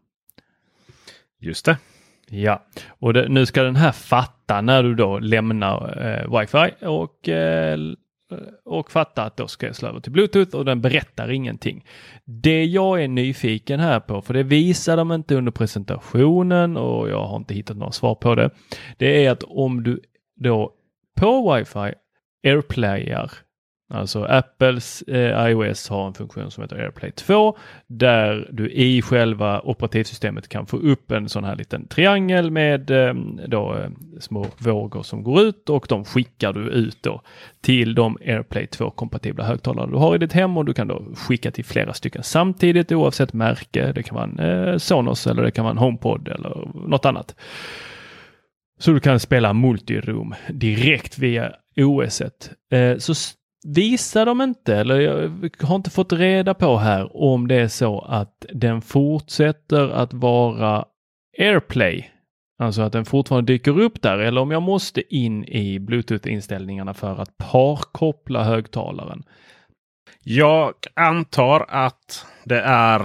Just 1.41 1.65
det. 1.65 1.79
Ja, 2.31 2.67
och 2.89 3.13
det, 3.13 3.29
nu 3.29 3.47
ska 3.47 3.63
den 3.63 3.77
här 3.77 3.93
fatta 3.93 4.61
när 4.61 4.83
du 4.83 4.95
då 4.95 5.19
lämnar 5.19 6.07
eh, 6.07 6.41
wifi 6.41 6.87
och, 6.87 7.29
eh, 7.29 7.79
och 8.65 8.91
fatta 8.91 9.23
att 9.23 9.37
då 9.37 9.49
ska 9.49 9.67
jag 9.67 9.77
slå 9.77 9.89
över 9.89 10.01
till 10.01 10.13
bluetooth 10.13 10.57
och 10.57 10.65
den 10.65 10.81
berättar 10.81 11.31
ingenting. 11.31 11.85
Det 12.25 12.65
jag 12.65 13.03
är 13.03 13.09
nyfiken 13.09 13.81
här 13.81 14.01
på, 14.01 14.23
för 14.23 14.35
det 14.35 14.43
visar 14.43 14.97
de 14.97 15.13
inte 15.13 15.35
under 15.35 15.53
presentationen 15.53 16.77
och 16.77 17.09
jag 17.09 17.27
har 17.27 17.37
inte 17.37 17.55
hittat 17.55 17.77
några 17.77 17.93
svar 17.93 18.15
på 18.15 18.35
det. 18.35 18.51
Det 18.97 19.27
är 19.27 19.31
att 19.31 19.43
om 19.43 19.83
du 19.83 20.01
då 20.37 20.73
på 21.17 21.55
wifi 21.55 21.95
airplayar 22.47 23.31
Alltså 23.89 24.25
Apples 24.25 25.03
eh, 25.03 25.51
iOS 25.51 25.89
har 25.89 26.07
en 26.07 26.15
funktion 26.15 26.51
som 26.51 26.63
heter 26.63 26.77
AirPlay 26.77 27.11
2 27.11 27.57
där 27.87 28.49
du 28.53 28.71
i 28.71 29.03
själva 29.03 29.61
operativsystemet 29.61 30.49
kan 30.49 30.67
få 30.67 30.77
upp 30.77 31.11
en 31.11 31.29
sån 31.29 31.45
här 31.45 31.57
liten 31.57 31.89
triangel 31.89 32.51
med 32.51 32.91
eh, 32.91 33.15
då, 33.47 33.75
eh, 33.75 33.91
små 34.21 34.47
vågor 34.59 35.03
som 35.03 35.23
går 35.23 35.43
ut 35.43 35.69
och 35.69 35.87
de 35.89 36.05
skickar 36.05 36.53
du 36.53 36.61
ut 36.61 37.03
då 37.03 37.21
till 37.61 37.95
de 37.95 38.19
AirPlay 38.21 38.67
2 38.67 38.91
kompatibla 38.91 39.45
högtalare 39.45 39.91
du 39.91 39.97
har 39.97 40.15
i 40.15 40.19
ditt 40.19 40.33
hem 40.33 40.57
och 40.57 40.65
du 40.65 40.75
kan 40.75 40.89
då 40.89 41.03
skicka 41.17 41.51
till 41.51 41.65
flera 41.65 41.93
stycken 41.93 42.23
samtidigt 42.23 42.93
oavsett 42.93 43.33
märke. 43.33 43.93
Det 43.93 44.03
kan 44.03 44.15
vara 44.15 44.25
en 44.25 44.69
eh, 44.69 44.77
Sonos 44.79 45.27
eller 45.27 45.43
det 45.43 45.51
kan 45.51 45.65
vara 45.65 45.73
en 45.73 45.79
HomePod 45.79 46.29
eller 46.29 46.69
något 46.89 47.05
annat. 47.05 47.35
Så 48.79 48.93
du 48.93 49.01
kan 49.01 49.21
spela 49.21 49.53
multiroom 49.53 50.35
direkt 50.49 51.19
via 51.19 51.53
OS. 51.77 52.21
Eh, 52.73 52.99
så 52.99 53.15
visar 53.67 54.27
de 54.27 54.41
inte, 54.41 54.77
eller 54.77 55.01
jag 55.01 55.51
har 55.61 55.77
inte 55.77 55.91
fått 55.91 56.13
reda 56.13 56.55
på 56.55 56.77
här 56.77 57.17
om 57.17 57.49
det 57.49 57.55
är 57.55 57.69
så 57.69 58.01
att 58.01 58.47
den 58.53 58.83
fortsätter 58.83 59.89
att 59.89 60.15
vara 60.15 60.85
AirPlay. 61.39 62.11
Alltså 62.59 62.83
att 62.83 62.93
den 62.93 63.05
fortfarande 63.05 63.53
dyker 63.53 63.81
upp 63.81 64.03
där 64.03 64.19
eller 64.19 64.41
om 64.41 64.51
jag 64.51 64.63
måste 64.63 65.17
in 65.17 65.45
i 65.45 65.79
Bluetooth-inställningarna 65.79 66.95
för 66.95 67.23
att 67.23 67.39
parkoppla 67.39 68.45
högtalaren. 68.45 69.23
Jag 70.29 70.75
antar 70.95 71.67
att 71.69 72.27
det 72.45 72.61
är 72.61 73.01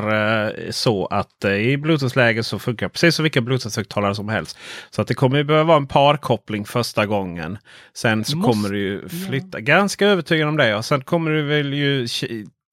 eh, 0.48 0.72
så 0.72 1.06
att 1.06 1.46
eh, 1.46 1.51
i 1.51 1.78
Bluetooth-läge 1.78 2.44
så 2.44 2.60
funkar 2.60 2.90
precis 2.90 3.16
som 3.16 3.24
vilka 3.24 3.42
Bluetooth-högtalare 3.42 4.13
som 4.13 4.30
helst. 4.30 4.58
Så 4.90 5.01
att 5.01 5.08
det 5.08 5.13
kommer 5.13 5.38
ju 5.38 5.44
behöva 5.44 5.63
vara 5.63 5.78
en 5.78 5.88
parkoppling 5.88 6.66
första 6.66 7.06
gången. 7.06 7.58
Sen 7.94 8.25
så 8.25 8.38
Måste, 8.38 8.51
kommer 8.51 8.70
det 8.70 8.78
ju 8.78 9.10
flytta. 9.10 9.60
Ja. 9.60 9.60
Ganska 9.60 10.08
övertygad 10.08 10.48
om 10.48 10.58
det. 10.58 10.75
Och 10.75 10.86
sen 10.86 11.01
kommer 11.01 11.32
det 11.32 11.42
väl 11.42 11.74
ju 11.74 12.08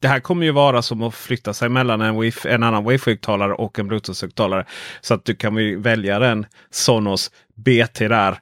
det 0.00 0.08
här 0.08 0.20
kommer 0.20 0.46
ju 0.46 0.52
vara 0.52 0.82
som 0.82 1.02
att 1.02 1.14
flytta 1.14 1.54
sig 1.54 1.68
mellan 1.68 2.00
en, 2.00 2.20
wifi, 2.20 2.48
en 2.48 2.62
annan 2.62 2.90
wifi-högtalare 2.90 3.52
och 3.52 3.78
en 3.78 3.90
bluetooth-högtalare. 3.90 4.64
Så 5.00 5.14
att 5.14 5.24
du 5.24 5.34
kan 5.34 5.56
ju 5.56 5.80
välja 5.80 6.18
den 6.18 6.46
Sonos 6.70 7.30
BT 7.54 8.08
där 8.08 8.38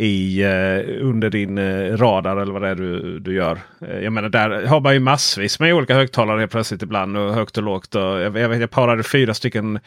i, 0.00 0.44
uh, 0.44 1.06
under 1.06 1.30
din 1.30 1.58
uh, 1.58 1.96
radar 1.96 2.36
eller 2.36 2.52
vad 2.52 2.62
det 2.62 2.68
är 2.68 2.74
du, 2.74 3.18
du 3.18 3.34
gör. 3.34 3.58
Uh, 3.82 4.00
jag 4.00 4.12
menar 4.12 4.28
där 4.28 4.66
har 4.66 4.80
man 4.80 4.94
ju 4.94 5.00
massvis 5.00 5.60
med 5.60 5.74
olika 5.74 5.94
högtalare 5.94 6.48
plötsligt 6.48 6.82
ibland 6.82 7.16
och 7.16 7.34
högt 7.34 7.56
och 7.56 7.62
lågt. 7.62 7.94
Och 7.94 8.02
jag, 8.02 8.38
jag, 8.38 8.48
vet, 8.48 8.60
jag 8.60 8.70
parade 8.70 9.02
fyra 9.02 9.34
stycken 9.34 9.78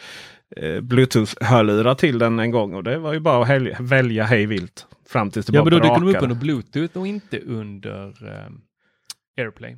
Bluetooth-hörlurar 0.81 1.95
till 1.95 2.19
den 2.19 2.39
en 2.39 2.51
gång 2.51 2.73
och 2.73 2.83
det 2.83 2.97
var 2.97 3.13
ju 3.13 3.19
bara 3.19 3.41
att 3.41 3.47
helja, 3.47 3.77
välja 3.79 4.23
hej 4.23 4.45
vilt. 4.45 4.85
Fram 5.09 5.31
tills 5.31 5.45
det 5.45 5.55
ja, 5.55 5.63
bara 5.63 5.69
men 5.69 5.79
då 5.79 5.87
dyker 5.87 6.05
de 6.05 6.15
upp 6.15 6.23
under 6.23 6.35
Bluetooth 6.35 6.97
och 6.97 7.07
inte 7.07 7.39
under 7.39 8.13
AirPlay. 9.37 9.77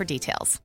details. 0.03 0.61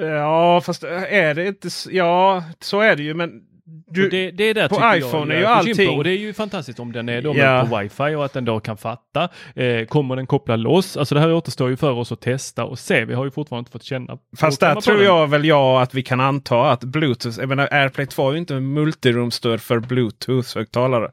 Ja, 0.00 0.60
fast 0.60 0.84
är 0.84 1.34
det 1.34 1.46
inte... 1.46 1.68
Ja, 1.90 2.44
så 2.60 2.80
är 2.80 2.96
det 2.96 3.02
ju. 3.02 3.14
Men 3.14 3.42
du, 3.86 4.08
det, 4.08 4.30
det 4.30 4.44
är 4.44 4.54
där 4.54 4.68
på 4.68 4.96
iPhone 4.98 5.34
jag 5.34 5.36
är 5.36 5.38
ju 5.40 5.44
allting- 5.46 5.96
Och 5.96 6.04
det 6.04 6.10
är 6.10 6.18
ju 6.18 6.32
fantastiskt 6.32 6.80
om 6.80 6.92
den 6.92 7.08
är 7.08 7.22
då 7.22 7.36
Ja. 7.36 7.66
på 7.70 7.76
wifi 7.78 8.14
och 8.14 8.24
att 8.24 8.32
den 8.32 8.44
då 8.44 8.60
kan 8.60 8.76
fatta. 8.76 9.28
Eh, 9.54 9.86
kommer 9.86 10.16
den 10.16 10.26
koppla 10.26 10.56
loss? 10.56 10.96
Alltså 10.96 11.14
det 11.14 11.20
här 11.20 11.32
återstår 11.32 11.68
ju 11.70 11.76
för 11.76 11.90
oss 11.92 12.12
att 12.12 12.20
testa 12.20 12.64
och 12.64 12.78
se. 12.78 13.04
Vi 13.04 13.14
har 13.14 13.24
ju 13.24 13.30
fortfarande 13.30 13.60
inte 13.60 13.70
fått 13.72 13.82
känna. 13.84 14.18
Fast 14.36 14.60
där 14.60 14.80
tror 14.80 14.96
den. 14.96 15.04
jag 15.04 15.26
väl 15.30 15.44
jag 15.44 15.82
att 15.82 15.94
vi 15.94 16.02
kan 16.02 16.20
anta 16.20 16.70
att 16.70 16.84
Bluetooth, 16.84 17.40
jag 17.40 17.48
menar 17.48 17.68
AirPlay 17.70 18.06
2 18.06 18.28
är 18.28 18.32
ju 18.32 18.38
inte 18.38 18.60
multirumstöd 18.60 19.60
för 19.60 19.80
Bluetooth-högtalare. 19.80 21.10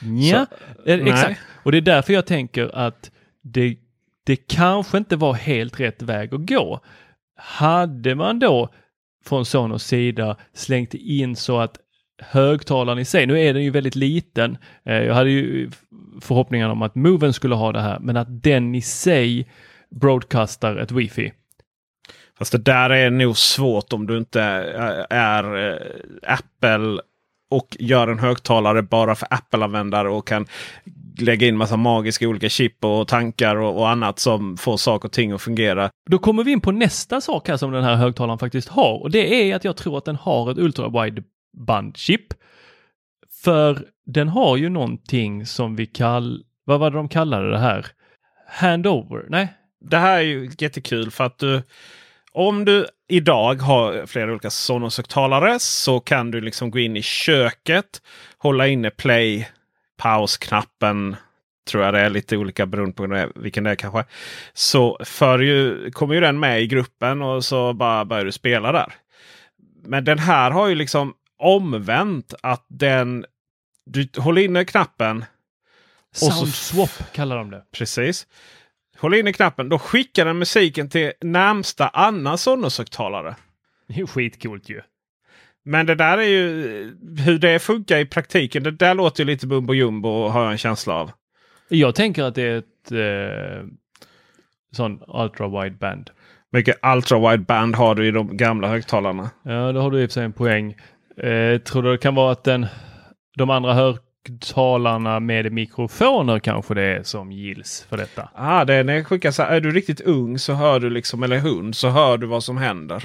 Ja, 0.00 0.46
eh, 0.86 0.98
nej. 0.98 1.08
exakt. 1.08 1.40
Och 1.62 1.72
det 1.72 1.78
är 1.78 1.82
därför 1.82 2.12
jag 2.12 2.26
tänker 2.26 2.70
att 2.74 3.10
det, 3.42 3.76
det 4.26 4.36
kanske 4.36 4.98
inte 4.98 5.16
var 5.16 5.34
helt 5.34 5.80
rätt 5.80 6.02
väg 6.02 6.34
att 6.34 6.48
gå. 6.48 6.80
Hade 7.36 8.14
man 8.14 8.38
då 8.38 8.68
från 9.24 9.44
Sonos 9.44 9.84
sida 9.84 10.36
slängt 10.52 10.94
in 10.94 11.36
så 11.36 11.58
att 11.58 11.78
högtalaren 12.22 12.98
i 12.98 13.04
sig, 13.04 13.26
nu 13.26 13.40
är 13.40 13.54
den 13.54 13.64
ju 13.64 13.70
väldigt 13.70 13.94
liten. 13.94 14.58
Eh, 14.84 15.02
jag 15.02 15.14
hade 15.14 15.30
ju 15.30 15.70
förhoppningar 16.20 16.68
om 16.68 16.82
att 16.82 16.94
Moven 16.94 17.32
skulle 17.32 17.54
ha 17.54 17.72
det 17.72 17.80
här, 17.80 17.98
men 17.98 18.16
att 18.16 18.42
den 18.42 18.74
i 18.74 18.82
sig 18.82 19.50
broadcastar 19.90 20.76
ett 20.76 20.92
wifi. 20.92 21.32
Fast 22.38 22.52
det 22.52 22.58
där 22.58 22.90
är 22.90 23.10
nog 23.10 23.36
svårt 23.36 23.92
om 23.92 24.06
du 24.06 24.18
inte 24.18 24.42
eh, 24.42 25.16
är, 25.18 25.70
eh, 25.70 25.78
Apple 26.22 27.00
och 27.50 27.76
gör 27.78 28.08
en 28.08 28.18
högtalare 28.18 28.82
bara 28.82 29.14
för 29.14 29.28
Apple-användare 29.30 30.08
och 30.08 30.26
kan 30.26 30.46
lägga 31.20 31.46
in 31.46 31.56
massa 31.56 31.76
magiska 31.76 32.28
olika 32.28 32.48
chip 32.48 32.84
och 32.84 33.08
tankar 33.08 33.56
och, 33.56 33.78
och 33.78 33.88
annat 33.88 34.18
som 34.18 34.56
får 34.56 34.76
saker 34.76 35.08
och 35.08 35.12
ting 35.12 35.32
att 35.32 35.42
fungera. 35.42 35.90
Då 36.10 36.18
kommer 36.18 36.44
vi 36.44 36.52
in 36.52 36.60
på 36.60 36.72
nästa 36.72 37.20
sak 37.20 37.48
här 37.48 37.56
som 37.56 37.72
den 37.72 37.84
här 37.84 37.94
högtalaren 37.94 38.38
faktiskt 38.38 38.68
har 38.68 39.02
och 39.02 39.10
det 39.10 39.50
är 39.50 39.56
att 39.56 39.64
jag 39.64 39.76
tror 39.76 39.98
att 39.98 40.04
den 40.04 40.16
har 40.16 40.50
ett 40.50 40.58
ultra-wideband-chip. 40.58 42.34
För 43.44 43.86
den 44.06 44.28
har 44.28 44.56
ju 44.56 44.68
någonting 44.68 45.46
som 45.46 45.76
vi 45.76 45.86
kallar, 45.86 46.40
vad 46.64 46.80
var 46.80 46.90
det 46.90 46.96
de 46.96 47.08
kallade 47.08 47.50
det 47.50 47.58
här? 47.58 47.86
Handover? 48.48 49.26
Nej? 49.28 49.48
Det 49.80 49.96
här 49.96 50.18
är 50.18 50.22
ju 50.22 50.50
jättekul 50.58 51.10
för 51.10 51.24
att 51.24 51.38
du 51.38 51.62
om 52.38 52.64
du 52.64 52.86
idag 53.08 53.54
har 53.54 54.06
flera 54.06 54.30
olika 54.30 54.50
Sonos-högtalare 54.50 55.58
så 55.58 56.00
kan 56.00 56.30
du 56.30 56.40
liksom 56.40 56.70
gå 56.70 56.78
in 56.78 56.96
i 56.96 57.02
köket, 57.02 58.02
hålla 58.38 58.66
inne 58.66 58.90
play, 58.90 59.48
pausknappen. 59.96 61.16
Tror 61.70 61.84
jag 61.84 61.94
det 61.94 62.00
är 62.00 62.10
lite 62.10 62.36
olika 62.36 62.66
beroende 62.66 62.94
på 62.94 63.30
vilken 63.40 63.64
det 63.64 63.70
är 63.70 63.74
kanske. 63.74 64.04
Så 64.52 64.98
för 65.04 65.38
ju, 65.38 65.90
kommer 65.90 66.14
ju 66.14 66.20
den 66.20 66.38
med 66.40 66.62
i 66.62 66.66
gruppen 66.66 67.22
och 67.22 67.44
så 67.44 67.72
bara 67.72 68.04
börjar 68.04 68.24
du 68.24 68.32
spela 68.32 68.72
där. 68.72 68.94
Men 69.84 70.04
den 70.04 70.18
här 70.18 70.50
har 70.50 70.68
ju 70.68 70.74
liksom 70.74 71.14
omvänt 71.38 72.34
att 72.42 72.64
den... 72.68 73.24
Du 73.86 74.08
håller 74.16 74.42
inne 74.42 74.64
knappen. 74.64 75.24
Och 76.10 76.16
så- 76.16 76.30
Sound 76.30 76.54
swap 76.54 77.12
kallar 77.12 77.36
de 77.36 77.50
det. 77.50 77.62
Precis. 77.72 78.26
Håll 78.98 79.14
inne 79.14 79.32
knappen. 79.32 79.68
Då 79.68 79.78
skickar 79.78 80.24
den 80.24 80.38
musiken 80.38 80.88
till 80.88 81.12
närmsta 81.20 81.88
annan 81.88 82.36
Sonos-högtalare. 82.38 83.34
Det 83.88 83.94
är 83.94 83.98
ju 83.98 84.06
skitcoolt 84.06 84.68
ju. 84.68 84.80
Men 85.68 85.86
det 85.86 85.94
där 85.94 86.18
är 86.18 86.28
ju 86.28 86.96
hur 87.18 87.38
det 87.38 87.58
funkar 87.58 87.98
i 87.98 88.06
praktiken. 88.06 88.62
Det 88.62 88.70
där 88.70 88.94
låter 88.94 89.24
ju 89.24 89.26
lite 89.26 89.46
bumbo 89.46 89.74
jumbo 89.74 90.28
har 90.28 90.42
jag 90.42 90.52
en 90.52 90.58
känsla 90.58 90.94
av. 90.94 91.10
Jag 91.68 91.94
tänker 91.94 92.22
att 92.22 92.34
det 92.34 92.42
är 92.42 92.58
ett 92.58 92.92
eh, 92.92 93.66
sån 94.72 95.00
ultra-wide 95.00 95.78
band. 95.78 96.10
Mycket 96.52 96.76
ultra 96.94 97.30
wide 97.30 97.44
band 97.44 97.76
har 97.76 97.94
du 97.94 98.06
i 98.06 98.10
de 98.10 98.36
gamla 98.36 98.68
högtalarna. 98.68 99.30
Ja, 99.42 99.72
då 99.72 99.80
har 99.80 99.90
du 99.90 100.02
i 100.02 100.06
och 100.06 100.10
för 100.10 100.12
sig 100.12 100.24
en 100.24 100.32
poäng. 100.32 100.76
Eh, 101.16 101.58
tror 101.58 101.82
du 101.82 101.92
det 101.92 101.98
kan 101.98 102.14
vara 102.14 102.32
att 102.32 102.44
den, 102.44 102.66
de 103.36 103.50
andra 103.50 103.74
högtalarna 103.74 105.20
med 105.20 105.52
mikrofoner 105.52 106.38
kanske 106.38 106.74
det 106.74 106.82
är 106.82 107.02
som 107.02 107.32
gills 107.32 107.86
för 107.88 107.96
detta? 107.96 108.28
Ah, 108.34 108.64
det 108.64 108.74
är 108.74 108.84
när 108.84 108.94
jag 108.94 109.06
skickar 109.06 109.30
så 109.30 109.42
här, 109.42 109.56
är 109.56 109.60
du 109.60 109.70
riktigt 109.70 110.00
ung 110.00 110.38
så 110.38 110.52
hör 110.52 110.80
du 110.80 110.90
liksom, 110.90 111.22
eller 111.22 111.38
hund, 111.38 111.76
så 111.76 111.88
hör 111.88 112.18
du 112.18 112.26
vad 112.26 112.44
som 112.44 112.56
händer. 112.56 113.04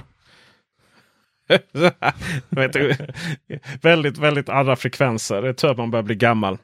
Väldigt, 3.81 4.17
väldigt 4.17 4.49
andra 4.49 4.75
frekvenser. 4.75 5.41
Det 5.41 5.53
tror 5.53 5.71
att 5.71 5.77
man 5.77 5.91
börjar 5.91 6.03
bli 6.03 6.15
gammal. 6.15 6.57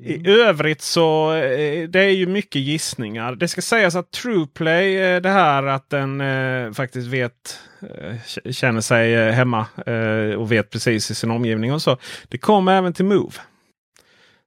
I 0.00 0.30
övrigt 0.30 0.82
så 0.82 1.34
eh, 1.34 1.88
det 1.88 2.00
är 2.00 2.10
ju 2.10 2.26
mycket 2.26 2.62
gissningar. 2.62 3.34
Det 3.34 3.48
ska 3.48 3.62
sägas 3.62 3.94
att 3.94 4.10
Trueplay, 4.10 5.20
det 5.20 5.30
här 5.30 5.62
att 5.62 5.90
den 5.90 6.20
eh, 6.20 6.72
faktiskt 6.72 7.08
vet, 7.08 7.60
eh, 7.82 8.50
känner 8.52 8.80
sig 8.80 9.14
eh, 9.14 9.32
hemma 9.32 9.66
eh, 9.86 10.34
och 10.38 10.52
vet 10.52 10.70
precis 10.70 11.10
i 11.10 11.14
sin 11.14 11.30
omgivning 11.30 11.72
och 11.72 11.82
så. 11.82 11.96
Det 12.28 12.38
kommer 12.38 12.78
även 12.78 12.92
till 12.92 13.04
Move. 13.04 13.32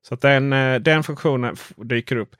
Så 0.07 0.13
att 0.13 0.21
den, 0.21 0.49
den 0.84 1.03
funktionen 1.03 1.55
dyker 1.75 2.15
upp. 2.15 2.36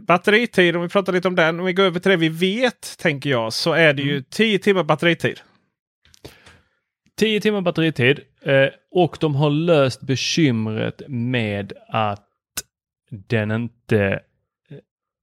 Batteritid, 0.00 0.76
om 0.76 0.82
vi 0.82 0.88
pratar 0.88 1.12
lite 1.12 1.28
om 1.28 1.36
den. 1.36 1.60
Om 1.60 1.66
vi 1.66 1.72
går 1.72 1.84
över 1.84 2.00
till 2.00 2.10
det 2.10 2.16
vi 2.16 2.28
vet, 2.28 2.98
tänker 2.98 3.30
jag, 3.30 3.52
så 3.52 3.72
är 3.72 3.92
det 3.92 4.02
ju 4.02 4.22
10 4.22 4.58
timmar 4.58 4.84
batteritid. 4.84 5.40
10 7.18 7.40
timmar 7.40 7.60
batteritid 7.60 8.20
eh, 8.42 8.68
och 8.90 9.16
de 9.20 9.34
har 9.34 9.50
löst 9.50 10.00
bekymret 10.00 11.02
med 11.08 11.72
att 11.88 12.28
den 13.10 13.50
inte 13.50 14.06
eh, 14.70 14.78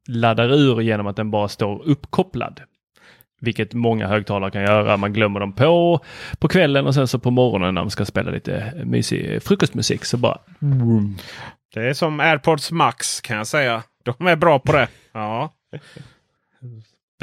laddar 0.07 0.53
ur 0.53 0.81
genom 0.81 1.07
att 1.07 1.15
den 1.15 1.31
bara 1.31 1.47
står 1.47 1.83
uppkopplad. 1.83 2.61
Vilket 3.41 3.73
många 3.73 4.07
högtalare 4.07 4.51
kan 4.51 4.61
göra. 4.61 4.97
Man 4.97 5.13
glömmer 5.13 5.39
dem 5.39 5.53
på 5.53 5.99
på 6.39 6.47
kvällen 6.47 6.87
och 6.87 6.93
sen 6.93 7.07
så 7.07 7.19
på 7.19 7.31
morgonen 7.31 7.73
när 7.73 7.81
man 7.81 7.91
ska 7.91 8.05
spela 8.05 8.31
lite 8.31 8.73
mysig 8.85 9.43
frukostmusik 9.43 10.05
så 10.05 10.17
bara... 10.17 10.37
Det 11.73 11.89
är 11.89 11.93
som 11.93 12.19
AirPods 12.19 12.71
Max 12.71 13.21
kan 13.21 13.37
jag 13.37 13.47
säga. 13.47 13.83
De 14.03 14.27
är 14.27 14.35
bra 14.35 14.59
på 14.59 14.71
det. 14.71 14.87
Ja. 15.11 15.53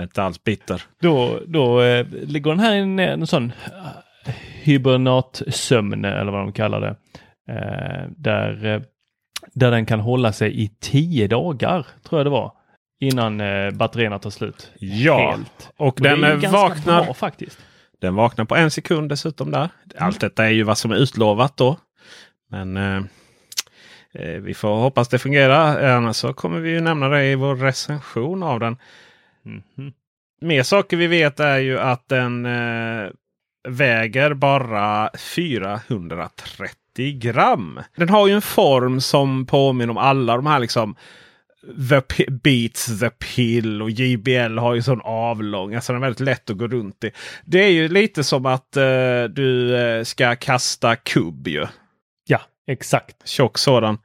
Inte 0.01 0.23
alls 0.23 0.45
bitter. 0.45 0.83
Då, 1.01 1.41
då 1.47 1.83
eh, 1.83 2.07
ligger 2.07 2.51
den 2.51 2.61
här 2.61 2.75
i 2.75 2.79
en, 2.79 2.99
en 2.99 3.27
sån 3.27 3.53
eh, 3.65 3.87
hibernatsömn 4.63 6.05
eller 6.05 6.33
vad 6.33 6.41
de 6.41 6.53
kallar 6.53 6.81
det. 6.81 6.97
Eh, 7.53 8.09
där, 8.17 8.65
eh, 8.65 8.81
där 9.55 9.71
den 9.71 9.87
kan 9.87 10.01
hålla 10.01 10.33
sig 10.33 10.63
i 10.63 10.69
tio 10.81 11.29
dagar 11.29 11.87
tror 12.09 12.19
jag 12.19 12.27
det 12.27 12.31
var. 12.31 12.53
Innan 13.01 13.41
eh, 13.41 13.71
batterierna 13.71 14.19
tar 14.19 14.31
slut. 14.31 14.71
Ja, 14.79 15.31
Helt. 15.31 15.71
och 15.77 15.87
Och 15.87 15.99
den 16.03 16.25
är 16.25 16.49
vaknar. 16.53 17.05
bra 17.05 17.15
faktiskt. 17.15 17.59
Den 18.01 18.15
vaknar 18.15 18.45
på 18.45 18.57
en 18.57 18.71
sekund 18.71 19.09
dessutom 19.09 19.51
där. 19.51 19.69
Allt 19.99 20.21
detta 20.21 20.47
är 20.47 20.51
ju 20.51 20.63
vad 20.63 20.79
som 20.79 20.91
är 20.91 20.97
utlovat 20.97 21.57
då. 21.57 21.77
Men 22.51 22.77
eh, 22.77 23.03
vi 24.41 24.55
får 24.55 24.77
hoppas 24.77 25.09
det 25.09 25.19
fungerar. 25.19 25.91
Annars 25.97 26.17
så 26.17 26.33
kommer 26.33 26.61
vi 26.61 26.71
ju 26.71 26.81
nämna 26.81 27.09
det 27.09 27.25
i 27.25 27.35
vår 27.35 27.57
recension 27.57 28.43
av 28.43 28.61
den. 28.61 28.77
Mhm. 29.43 29.93
Mer 30.41 30.63
saker 30.63 30.97
vi 30.97 31.07
vet 31.07 31.41
är 31.41 31.59
ju 31.59 31.79
att 31.79 32.09
den 32.09 32.47
eh, 32.47 33.11
väger 33.67 34.35
bara 34.35 35.11
430 35.19 37.19
gram. 37.19 37.81
Den 37.97 38.09
har 38.09 38.29
ju 38.29 38.35
en 38.35 38.43
form 38.43 39.01
som 39.01 39.47
påminner 39.47 39.91
om 39.91 39.99
alla 39.99 40.37
de 40.37 40.47
här 40.47 40.59
liksom 40.59 40.97
The 41.91 42.01
P- 42.01 42.27
Beats 42.31 43.01
The 43.01 43.11
Pill 43.11 43.83
och 43.83 43.91
JBL 43.91 44.59
har 44.59 44.75
ju 44.75 44.83
sån 44.83 45.01
avlång. 45.05 45.75
Alltså 45.75 45.93
den 45.93 46.03
är 46.03 46.07
väldigt 46.07 46.21
lätt 46.21 46.51
att 46.51 46.59
gå 46.59 46.67
runt 46.67 47.05
i. 47.05 47.11
Det 47.45 47.65
är 47.65 47.71
ju 47.71 47.89
lite 47.89 48.25
som 48.25 48.47
att 48.47 48.77
eh, 48.77 49.25
du 49.31 49.77
eh, 49.77 50.03
ska 50.05 50.37
kasta 50.37 50.97
kubb 50.97 51.49
ju. 51.49 51.67
Ja, 52.27 52.41
exakt. 52.67 53.29
Tjock 53.29 53.59
sådan. 53.59 53.99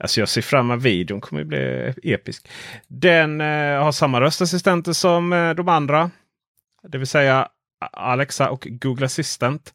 Alltså 0.00 0.20
jag 0.20 0.28
ser 0.28 0.42
fram 0.42 0.70
emot 0.70 0.84
videon. 0.84 1.20
kommer 1.20 1.42
ju 1.42 1.48
bli 1.48 1.94
episk. 2.02 2.48
Den 2.88 3.40
eh, 3.40 3.82
har 3.82 3.92
samma 3.92 4.20
röstassistenter 4.20 4.92
som 4.92 5.32
eh, 5.32 5.50
de 5.50 5.68
andra. 5.68 6.10
Det 6.88 6.98
vill 6.98 7.06
säga 7.06 7.48
Alexa 7.92 8.50
och 8.50 8.66
Google 8.70 9.06
Assistant. 9.06 9.74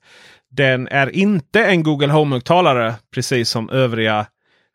Den 0.50 0.88
är 0.88 1.16
inte 1.16 1.66
en 1.66 1.84
Google 1.84 2.14
Home-högtalare 2.14 2.96
precis 3.14 3.50
som 3.50 3.70
övriga 3.70 4.26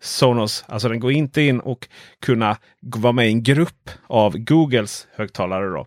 Sonos. 0.01 0.65
Alltså 0.69 0.89
den 0.89 1.01
går 1.01 1.13
inte 1.13 1.43
in 1.43 1.61
och 1.61 1.89
kunna 2.23 2.57
vara 2.81 3.13
med 3.13 3.27
i 3.27 3.33
en 3.33 3.43
grupp 3.43 3.91
av 4.07 4.39
Googles 4.39 5.09
högtalare. 5.17 5.69
Då. 5.69 5.87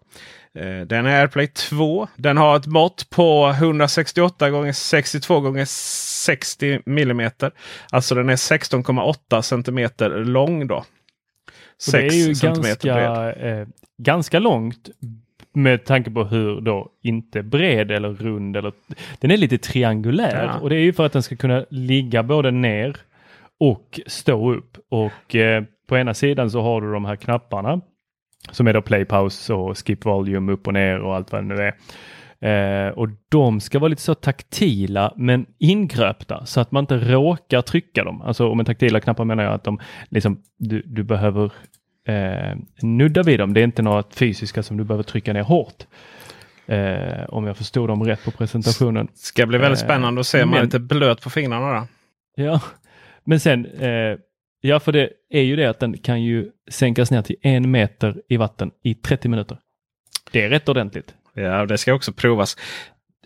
Eh, 0.60 0.82
Den 0.82 1.06
är 1.06 1.22
AirPlay 1.22 1.48
2. 1.48 2.08
Den 2.16 2.38
har 2.38 2.58
ett 2.58 2.68
mått 2.68 3.10
på 3.10 3.48
168 3.50 4.68
x 4.68 4.88
62 4.90 5.58
x 5.58 5.72
60 6.26 6.82
mm. 6.86 7.32
Alltså 7.92 8.16
den 8.16 8.30
är 8.30 8.36
16,8 8.36 9.42
cm 9.42 10.12
lång. 10.26 10.68
då. 10.68 10.76
Och 11.88 11.92
det 11.92 11.98
är 11.98 12.12
ju 12.12 12.36
6 12.36 12.40
centimeter 12.40 12.88
ganska, 12.88 13.34
eh, 13.48 13.68
ganska 13.98 14.40
långt 14.40 14.90
med 15.54 15.86
tanke 15.86 16.12
på 16.12 16.24
hur 16.24 16.62
då 16.62 16.90
inte 17.02 17.44
bred 17.44 17.92
eller 17.92 18.10
rund 18.10 18.58
eller 18.58 18.72
den 19.20 19.32
är 19.32 19.38
lite 19.38 19.58
triangulär 19.58 20.46
Ja. 20.46 20.60
och 20.60 20.70
det 20.70 20.76
är 20.76 20.80
ju 20.80 20.94
för 20.94 21.06
att 21.06 21.14
den 21.14 21.24
ska 21.24 21.36
kunna 21.36 21.66
ligga 21.70 22.24
både 22.24 22.52
ner 22.52 22.98
och 23.60 24.00
stå 24.08 24.54
upp 24.54 24.78
och 24.90 25.36
eh, 25.36 25.64
på 25.88 25.98
ena 25.98 26.14
sidan 26.14 26.52
så 26.52 26.62
har 26.62 26.82
du 26.82 26.92
de 26.94 27.06
här 27.06 27.16
knapparna 27.16 27.82
som 28.52 28.68
är 28.68 28.74
då 28.74 28.82
play, 28.82 29.06
pause 29.06 29.54
och 29.54 29.78
skip 29.88 30.06
volume 30.06 30.52
upp 30.52 30.68
och 30.68 30.74
ner 30.74 31.00
och 31.00 31.16
allt 31.16 31.32
vad 31.32 31.44
det 31.44 31.48
nu 31.56 31.56
är. 31.62 31.74
Eh, 32.44 32.90
och 32.90 33.08
de 33.30 33.60
ska 33.60 33.80
vara 33.80 33.88
lite 33.88 34.02
så 34.02 34.16
taktila 34.16 35.14
men 35.18 35.46
ingröpta 35.60 36.46
så 36.46 36.60
att 36.62 36.72
man 36.72 36.84
inte 36.84 36.98
råkar 36.98 37.62
trycka 37.62 38.04
dem. 38.04 38.22
Alltså 38.22 38.48
och 38.48 38.58
med 38.58 38.66
taktila 38.66 39.00
knappar 39.00 39.26
menar 39.26 39.44
jag 39.44 39.54
att 39.54 39.64
de 39.64 39.80
liksom, 40.10 40.42
du, 40.58 40.82
du 40.86 41.04
behöver 41.04 41.52
eh, 42.08 42.58
nudda 42.82 43.24
vid 43.24 43.40
dem. 43.40 43.54
Det 43.54 43.60
är 43.60 43.64
inte 43.64 43.82
något 43.82 44.16
fysiska 44.16 44.64
som 44.64 44.78
du 44.78 44.84
behöver 44.84 45.04
trycka 45.04 45.34
ner 45.34 45.44
hårt. 45.44 45.86
Eh, 46.66 47.24
om 47.30 47.48
jag 47.48 47.58
förstod 47.58 47.90
dem 47.90 48.04
rätt 48.04 48.24
på 48.26 48.32
presentationen. 48.32 49.08
Ska 49.14 49.46
bli 49.46 49.58
väldigt 49.58 49.82
Eh, 49.82 49.86
spännande 49.86 50.22
att 50.22 50.28
se. 50.28 50.46
Man 50.46 50.60
är 50.60 50.64
lite 50.64 50.80
blöt 50.80 51.22
på 51.22 51.30
fingrarna. 51.30 51.80
Då. 51.80 51.88
Ja, 52.44 52.62
men 53.24 53.40
sen, 53.40 53.66
eh, 53.66 54.18
ja 54.62 54.80
för 54.80 54.92
det 54.92 55.10
är 55.30 55.42
ju 55.42 55.56
det 55.56 55.66
att 55.66 55.80
den 55.80 55.98
kan 55.98 56.24
ju 56.24 56.50
sänkas 56.70 57.12
ner 57.12 57.22
till 57.22 57.36
en 57.42 57.72
meter 57.72 58.22
i 58.30 58.38
vatten 58.38 58.72
i 58.84 58.94
30 58.94 59.28
minuter. 59.30 59.58
Det 60.32 60.42
är 60.44 60.50
rätt 60.50 60.70
ordentligt. 60.70 61.16
Ja, 61.34 61.66
det 61.66 61.78
ska 61.78 61.94
också 61.94 62.14
provas. 62.14 62.58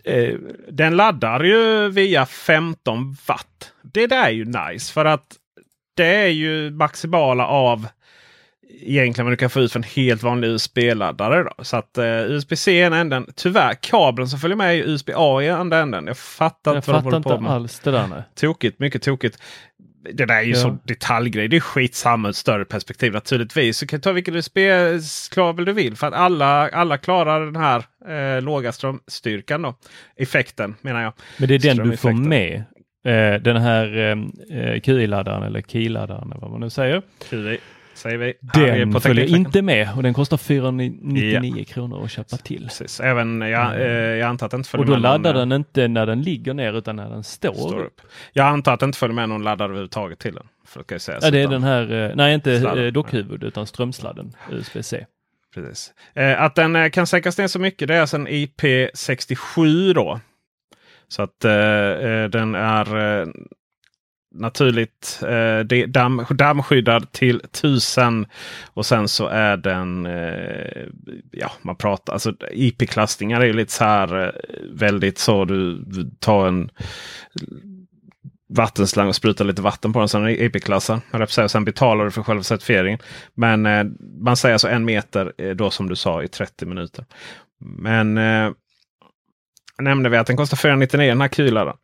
Eh, 0.04 0.34
den 0.70 0.96
laddar 0.96 1.44
ju 1.44 1.88
via 1.88 2.26
15 2.26 3.16
watt. 3.26 3.72
Det 3.82 4.06
där 4.06 4.26
är 4.26 4.30
ju 4.30 4.44
nice 4.44 4.92
för 4.92 5.04
att 5.04 5.36
det 5.96 6.14
är 6.14 6.28
ju 6.28 6.70
maximala 6.70 7.46
av 7.46 7.86
egentligen 8.80 9.26
vad 9.26 9.32
du 9.32 9.36
kan 9.36 9.50
få 9.50 9.60
ut 9.60 9.72
för 9.72 9.78
en 9.78 9.82
helt 9.96 10.22
vanlig 10.22 10.48
USB-laddare. 10.48 11.48
Så 11.62 11.76
att 11.76 11.98
eh, 11.98 12.04
USB-C 12.30 12.72
i 12.72 12.80
ena 12.80 12.96
änden. 12.98 13.26
Tyvärr 13.36 13.74
kabeln 13.74 14.28
som 14.28 14.38
följer 14.38 14.56
med 14.56 14.74
är 14.78 14.88
USB-A 14.88 15.42
i 15.42 15.50
andra 15.50 15.78
änden. 15.78 16.06
Jag 16.06 16.18
fattar 16.18 16.70
Jag 16.74 16.78
inte 16.78 16.90
vad 16.92 17.02
de 17.04 17.12
håller 17.12 17.20
på 17.36 17.40
med. 17.40 17.52
alls 17.52 17.80
det 17.80 17.90
där. 17.90 18.24
Tokigt, 18.34 18.78
mycket 18.78 19.02
tokigt. 19.02 19.38
Det 20.12 20.24
där 20.26 20.34
är 20.36 20.42
ju 20.42 20.50
Ja. 20.52 20.56
så 20.56 20.78
detaljgrej. 20.84 21.48
Det 21.48 21.56
är 21.56 21.60
skitsamma 21.60 22.28
ur 22.28 22.30
ett 22.30 22.36
större 22.36 22.64
perspektiv 22.64 23.12
naturligtvis. 23.12 23.80
Du 23.80 23.86
kan 23.86 24.00
ta 24.00 24.12
vilken 24.12 24.34
USB-kabel 24.36 25.64
du 25.64 25.72
vill. 25.72 25.96
För 25.96 26.06
att 26.06 26.14
alla, 26.14 26.68
alla 26.68 26.98
klarar 26.98 27.46
den 27.46 27.56
här 27.56 27.84
eh, 28.36 28.42
låga 28.42 28.72
strömstyrkan. 28.72 29.62
Då. 29.62 29.74
Effekten 30.16 30.74
menar 30.80 31.02
jag. 31.02 31.12
Men 31.38 31.48
det 31.48 31.54
är 31.54 31.58
den 31.58 31.90
du 31.90 31.96
får 31.96 32.12
med. 32.12 32.54
Eh, 33.06 33.34
den 33.42 33.56
här 33.56 33.98
eh, 34.50 34.80
QI-laddaren 34.80 35.42
eller 35.42 35.62
KI-laddaren 35.62 36.30
eller 36.32 36.40
vad 36.40 36.50
man 36.50 36.60
nu 36.60 36.70
säger. 36.70 37.02
QI 37.30 37.58
säger 37.96 38.18
vi. 38.18 38.34
Den 38.40 38.92
på 38.92 39.00
följer 39.00 39.36
inte 39.36 39.62
med 39.62 39.88
och 39.96 40.02
den 40.02 40.14
kostar 40.14 40.36
499 40.36 41.64
kronor 41.64 42.04
att 42.04 42.10
köpa 42.10 42.36
till. 42.36 42.62
Precis. 42.62 43.00
Även, 43.00 43.40
jag, 43.40 43.80
eh, 43.80 43.86
jag 43.92 44.28
antar 44.28 44.46
att 44.46 44.50
det 44.50 44.56
inte 44.56 44.68
följer 44.68 44.82
Och 44.82 44.86
då 44.86 44.92
med 44.92 45.02
någon, 45.02 45.22
laddar 45.22 45.34
eh, 45.34 45.38
den 45.38 45.52
inte 45.52 45.88
när 45.88 46.06
den 46.06 46.22
ligger 46.22 46.54
ner 46.54 46.72
utan 46.72 46.96
när 46.96 47.10
den 47.10 47.24
står, 47.24 47.52
står 47.52 47.80
upp. 47.80 48.00
Jag 48.32 48.46
antar 48.46 48.74
att 48.74 48.80
det 48.80 48.86
inte 48.86 48.98
följer 48.98 49.14
med 49.14 49.28
någon 49.28 49.42
laddare 49.42 49.66
överhuvudtaget 49.68 50.18
till 50.18 50.34
den. 50.34 50.46
För 50.66 50.84
det 50.88 50.98
sägas, 50.98 51.24
Ja, 51.24 51.30
det 51.30 51.38
är 51.42 51.48
den 51.48 51.62
här, 51.62 51.92
eh, 52.10 52.10
nej 52.16 52.34
inte 52.34 52.60
Sladden. 52.60 52.86
eh, 52.86 52.92
dockhuvud 52.92 53.44
utan 53.44 53.66
strömsladden 53.66 54.32
USB-C. 54.52 55.06
Precis. 55.54 55.92
Eh, 56.14 56.42
att 56.42 56.54
den 56.54 56.90
kan 56.90 57.06
sänkas 57.06 57.38
ner 57.38 57.46
så 57.46 57.58
mycket 57.58 57.88
det 57.88 57.94
är 57.94 58.00
alltså 58.00 58.16
en 58.16 58.28
IP67 58.28 59.94
då. 59.94 60.20
Så 61.08 61.22
att 61.22 61.44
eh, 61.44 61.50
den 62.30 62.54
är 62.54 63.26
naturligt 64.38 65.22
eh, 65.22 65.86
damm, 65.86 66.24
dammskyddad 66.30 67.12
till 67.12 67.40
1000. 67.44 68.26
Och 68.74 68.86
sen 68.86 69.08
så 69.08 69.26
är 69.26 69.56
den, 69.56 70.06
eh, 70.06 70.86
ja 71.30 71.52
man 71.62 71.76
pratar, 71.76 72.12
alltså 72.12 72.34
IP-klassningar 72.50 73.40
är 73.40 73.46
ju 73.46 73.52
lite 73.52 73.72
så 73.72 73.84
här 73.84 74.24
eh, 74.26 74.32
väldigt 74.72 75.18
så 75.18 75.44
du, 75.44 75.84
du 75.86 76.10
tar 76.20 76.48
en 76.48 76.70
vattenslang 78.48 79.08
och 79.08 79.14
sprutar 79.14 79.44
lite 79.44 79.62
vatten 79.62 79.92
på 79.92 79.98
den. 79.98 80.08
Sen 80.08 80.24
är 80.24 80.42
IP-klassad. 80.42 81.00
Och 81.10 81.50
Sen 81.50 81.64
betalar 81.64 82.04
du 82.04 82.10
för 82.10 82.22
själva 82.22 82.42
certifieringen. 82.42 82.98
Men 83.34 83.66
eh, 83.66 83.84
man 84.20 84.36
säger 84.36 84.52
alltså 84.52 84.68
en 84.68 84.84
meter 84.84 85.32
eh, 85.38 85.50
då 85.50 85.70
som 85.70 85.88
du 85.88 85.96
sa 85.96 86.22
i 86.22 86.28
30 86.28 86.66
minuter. 86.66 87.04
Men 87.58 88.18
eh, 88.18 88.50
nämnde 89.78 90.08
vi 90.08 90.16
att 90.16 90.26
den 90.26 90.36
kostar 90.36 90.56
499 90.56 91.08
den 91.08 91.20
här 91.20 91.28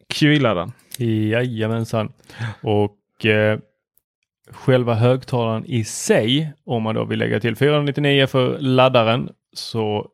QI-laddaren. 0.08 0.72
Jajamensan. 0.98 2.12
Och 2.62 3.26
eh, 3.26 3.58
själva 4.50 4.94
högtalaren 4.94 5.64
i 5.66 5.84
sig, 5.84 6.52
om 6.64 6.82
man 6.82 6.94
då 6.94 7.04
vill 7.04 7.18
lägga 7.18 7.40
till 7.40 7.56
499 7.56 8.26
för 8.26 8.58
laddaren, 8.58 9.28
så 9.52 10.08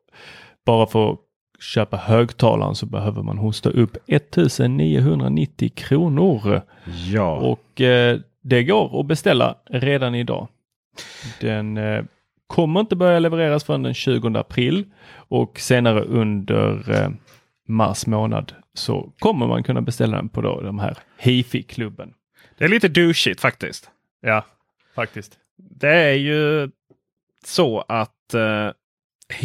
bara 0.67 0.87
för 0.87 1.13
att 1.13 1.19
köpa 1.61 1.97
högtalaren 1.97 2.75
så 2.75 2.87
behöver 2.87 3.23
man 3.23 3.39
hosta 3.39 3.71
upp 3.71 3.97
1990 4.07 5.71
kronor. 5.75 6.63
Ja. 7.13 7.37
Och 7.37 7.81
eh, 7.81 8.19
det 8.43 8.65
går 8.65 9.01
att 9.01 9.07
beställa 9.07 9.55
redan 9.71 10.15
idag. 10.15 10.49
Den 11.41 11.77
eh, 11.77 12.05
kommer 12.47 12.81
inte 12.81 12.97
börja 12.97 13.19
levereras 13.19 13.65
förrän 13.65 13.83
den 13.83 13.95
20 13.95 14.39
april 14.39 14.85
och 15.15 15.61
senare 15.61 16.01
under 16.01 16.91
eh, 16.91 17.11
mars 17.69 18.07
månad 18.07 18.53
så 18.79 19.13
kommer 19.19 19.47
man 19.47 19.63
kunna 19.63 19.81
beställa 19.81 20.17
den 20.17 20.29
på 20.29 20.41
då 20.41 20.61
de 20.61 20.79
här 20.79 20.99
Hifi-klubben. 21.19 22.15
Det 22.59 22.65
är 22.65 22.69
lite 22.69 22.89
douchigt 22.89 23.41
faktiskt. 23.41 23.91
Ja, 24.21 24.45
faktiskt. 24.95 25.39
Det 25.57 25.95
är 25.95 26.15
ju 26.15 26.71
så 27.45 27.81
att 27.89 28.35
eh, 28.35 28.71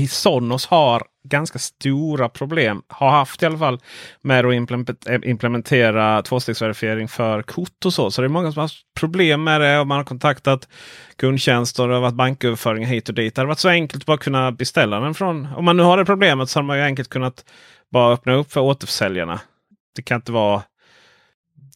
Sonos 0.10 0.66
har 0.66 1.04
ganska 1.24 1.60
stora 1.60 2.30
problem. 2.30 2.82
Har 2.88 3.10
haft 3.10 3.44
i 3.44 3.46
alla 3.46 3.58
fall 3.58 3.80
med 4.22 4.46
att 4.46 5.08
eh, 5.08 5.20
implementera 5.24 6.22
tvåstegsverifiering 6.22 7.08
för 7.08 7.42
kort 7.42 7.86
och 7.86 7.94
så. 7.94 8.12
Så 8.12 8.22
det 8.22 8.28
är 8.28 8.30
många 8.30 8.52
som 8.52 8.60
har 8.60 8.64
haft 8.64 8.94
problem 8.94 9.44
med 9.44 9.62
det 9.62 9.80
och 9.80 9.88
man 9.88 9.98
har 9.98 10.06
kontaktat 10.06 10.68
kundtjänster 11.16 11.84
och 11.84 11.90
det 11.90 11.96
har 11.96 12.02
varit 12.02 12.16
banköverföringar 12.16 12.88
hit 12.88 13.10
och 13.10 13.16
dit. 13.16 13.36
Det 13.36 13.42
hade 13.42 13.48
varit 13.48 13.60
så 13.60 13.70
enkelt 13.70 14.04
att 14.04 14.08
bara 14.08 14.18
kunna 14.18 14.52
beställa 14.52 15.00
den 15.00 15.14
från. 15.14 15.48
Om 15.56 15.66
man 15.66 15.78
nu 15.78 15.84
har 15.84 15.98
det 15.98 16.06
problemet 16.06 16.50
så 16.50 16.60
har 16.60 16.64
man 16.64 16.78
ju 16.78 16.84
enkelt 16.84 17.10
kunnat 17.10 17.46
bara 17.92 18.14
öppna 18.14 18.34
upp 18.34 18.52
för 18.52 18.62
återförsäljarna. 18.62 19.40
Det 19.96 20.02
kan 20.02 20.16
inte 20.16 20.32
vara. 20.32 20.64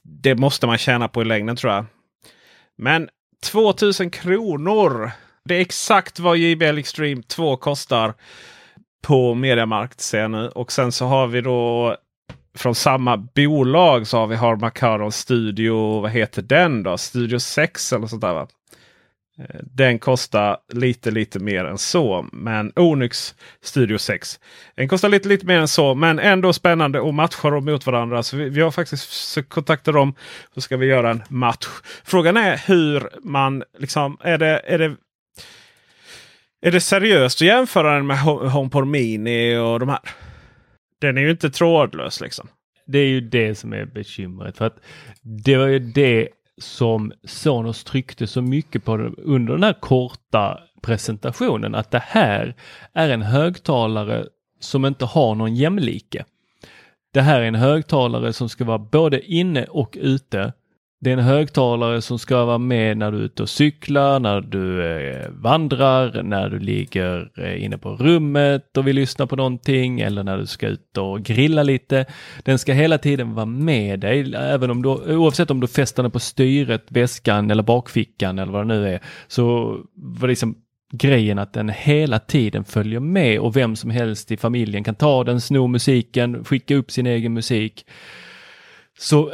Det 0.03 0.35
måste 0.35 0.67
man 0.67 0.77
tjäna 0.77 1.07
på 1.07 1.21
i 1.21 1.25
längden 1.25 1.55
tror 1.55 1.73
jag. 1.73 1.85
Men 2.77 3.09
2000 3.45 4.09
kronor. 4.09 5.11
Det 5.45 5.55
är 5.55 5.61
exakt 5.61 6.19
vad 6.19 6.37
JBL 6.37 6.77
Extreme 6.77 7.23
2 7.23 7.57
kostar 7.57 8.13
på 9.01 9.33
Mediamarkt 9.33 10.01
ser 10.01 10.19
jag 10.19 10.31
nu. 10.31 10.47
Och 10.49 10.71
sen 10.71 10.91
så 10.91 11.05
har 11.05 11.27
vi 11.27 11.41
då 11.41 11.95
från 12.57 12.75
samma 12.75 13.17
bolag 13.17 14.07
så 14.07 14.17
har 14.17 14.27
vi 14.27 14.35
har 14.35 14.55
Macaron 14.55 15.11
Studio. 15.11 16.01
Vad 16.01 16.11
heter 16.11 16.41
den 16.41 16.83
då? 16.83 16.97
Studio 16.97 17.39
6 17.39 17.93
eller 17.93 18.07
sånt 18.07 18.21
där 18.21 18.33
va? 18.33 18.47
Eh, 19.39 19.59
den 19.61 19.99
kostar 19.99 20.57
lite 20.73 21.11
lite 21.11 21.39
mer 21.39 21.65
än 21.65 21.77
så. 21.77 22.25
Men 22.31 22.71
Onyx 22.75 23.35
Studio 23.61 23.97
6. 23.97 24.39
Den 24.75 24.87
kostar 24.87 25.09
lite 25.09 25.29
lite 25.29 25.45
mer 25.45 25.59
än 25.59 25.67
så. 25.67 25.95
Men 25.95 26.19
ändå 26.19 26.53
spännande 26.53 26.99
och 26.99 27.13
matchar 27.13 27.51
dem 27.51 27.65
mot 27.65 27.85
varandra. 27.85 28.23
Så 28.23 28.37
vi, 28.37 28.49
vi 28.49 28.61
har 28.61 28.71
faktiskt 28.71 29.37
kontaktat 29.49 29.93
dem. 29.93 30.13
Så 30.53 30.61
ska 30.61 30.77
vi 30.77 30.85
göra 30.85 31.11
en 31.11 31.23
match. 31.29 31.67
Frågan 32.03 32.37
är 32.37 32.61
hur 32.67 33.09
man 33.23 33.63
liksom. 33.77 34.17
Är 34.21 34.37
det, 34.37 34.61
är 34.65 34.77
det 34.77 34.95
är 36.61 36.71
det 36.71 36.81
seriöst 36.81 37.41
att 37.41 37.47
jämföra 37.47 37.95
den 37.95 38.07
med 38.07 38.17
Ho- 38.17 38.47
HomePod 38.47 38.87
Mini 38.87 39.57
och 39.57 39.79
de 39.79 39.89
här? 39.89 39.99
Den 41.01 41.17
är 41.17 41.21
ju 41.21 41.31
inte 41.31 41.49
trådlös 41.49 42.21
liksom. 42.21 42.47
Det 42.85 42.99
är 42.99 43.07
ju 43.07 43.21
det 43.21 43.55
som 43.55 43.73
är 43.73 43.85
bekymret. 43.85 44.57
För 44.57 44.65
att 44.65 44.79
det 45.21 45.57
var 45.57 45.67
ju 45.67 45.79
det 45.79 46.29
som 46.61 47.11
Sonos 47.23 47.83
tryckte 47.83 48.27
så 48.27 48.41
mycket 48.41 48.83
på 48.85 48.93
under 49.17 49.53
den 49.53 49.63
här 49.63 49.73
korta 49.73 50.59
presentationen 50.81 51.75
att 51.75 51.91
det 51.91 52.03
här 52.07 52.55
är 52.93 53.09
en 53.09 53.21
högtalare 53.21 54.25
som 54.59 54.85
inte 54.85 55.05
har 55.05 55.35
någon 55.35 55.55
jämlike. 55.55 56.25
Det 57.13 57.21
här 57.21 57.41
är 57.41 57.45
en 57.45 57.55
högtalare 57.55 58.33
som 58.33 58.49
ska 58.49 58.65
vara 58.65 58.77
både 58.77 59.21
inne 59.21 59.65
och 59.65 59.97
ute 60.01 60.53
det 60.99 61.09
är 61.09 61.13
en 61.13 61.23
högtalare 61.23 62.01
som 62.01 62.19
ska 62.19 62.45
vara 62.45 62.57
med 62.57 62.97
när 62.97 63.11
du 63.11 63.17
är 63.17 63.21
ute 63.21 63.43
och 63.43 63.49
cyklar, 63.49 64.19
när 64.19 64.41
du 64.41 64.85
eh, 64.85 65.29
vandrar, 65.29 66.23
när 66.23 66.49
du 66.49 66.59
ligger 66.59 67.31
eh, 67.37 67.63
inne 67.65 67.77
på 67.77 67.89
rummet 67.95 68.77
och 68.77 68.87
vill 68.87 68.95
lyssna 68.95 69.27
på 69.27 69.35
någonting 69.35 69.99
eller 69.99 70.23
när 70.23 70.37
du 70.37 70.45
ska 70.45 70.67
ut 70.67 70.97
och 70.97 71.23
grilla 71.23 71.63
lite. 71.63 72.05
Den 72.43 72.59
ska 72.59 72.73
hela 72.73 72.97
tiden 72.97 73.33
vara 73.33 73.45
med 73.45 73.99
dig, 73.99 74.35
även 74.35 74.71
om 74.71 74.81
du, 74.81 74.89
oavsett 74.89 75.51
om 75.51 75.59
du 75.59 75.67
fäster 75.67 76.03
den 76.03 76.11
på 76.11 76.19
styret, 76.19 76.85
väskan 76.87 77.51
eller 77.51 77.63
bakfickan 77.63 78.39
eller 78.39 78.51
vad 78.51 78.61
det 78.61 78.75
nu 78.75 78.89
är. 78.89 78.99
Så 79.27 79.77
var 79.95 80.27
liksom 80.27 80.55
grejen 80.91 81.39
att 81.39 81.53
den 81.53 81.69
hela 81.69 82.19
tiden 82.19 82.63
följer 82.63 82.99
med 82.99 83.39
och 83.39 83.55
vem 83.55 83.75
som 83.75 83.89
helst 83.89 84.31
i 84.31 84.37
familjen 84.37 84.83
kan 84.83 84.95
ta 84.95 85.23
den, 85.23 85.41
sno 85.41 85.67
musiken, 85.67 86.45
skicka 86.45 86.75
upp 86.75 86.91
sin 86.91 87.07
egen 87.07 87.33
musik. 87.33 87.85
Så 88.99 89.31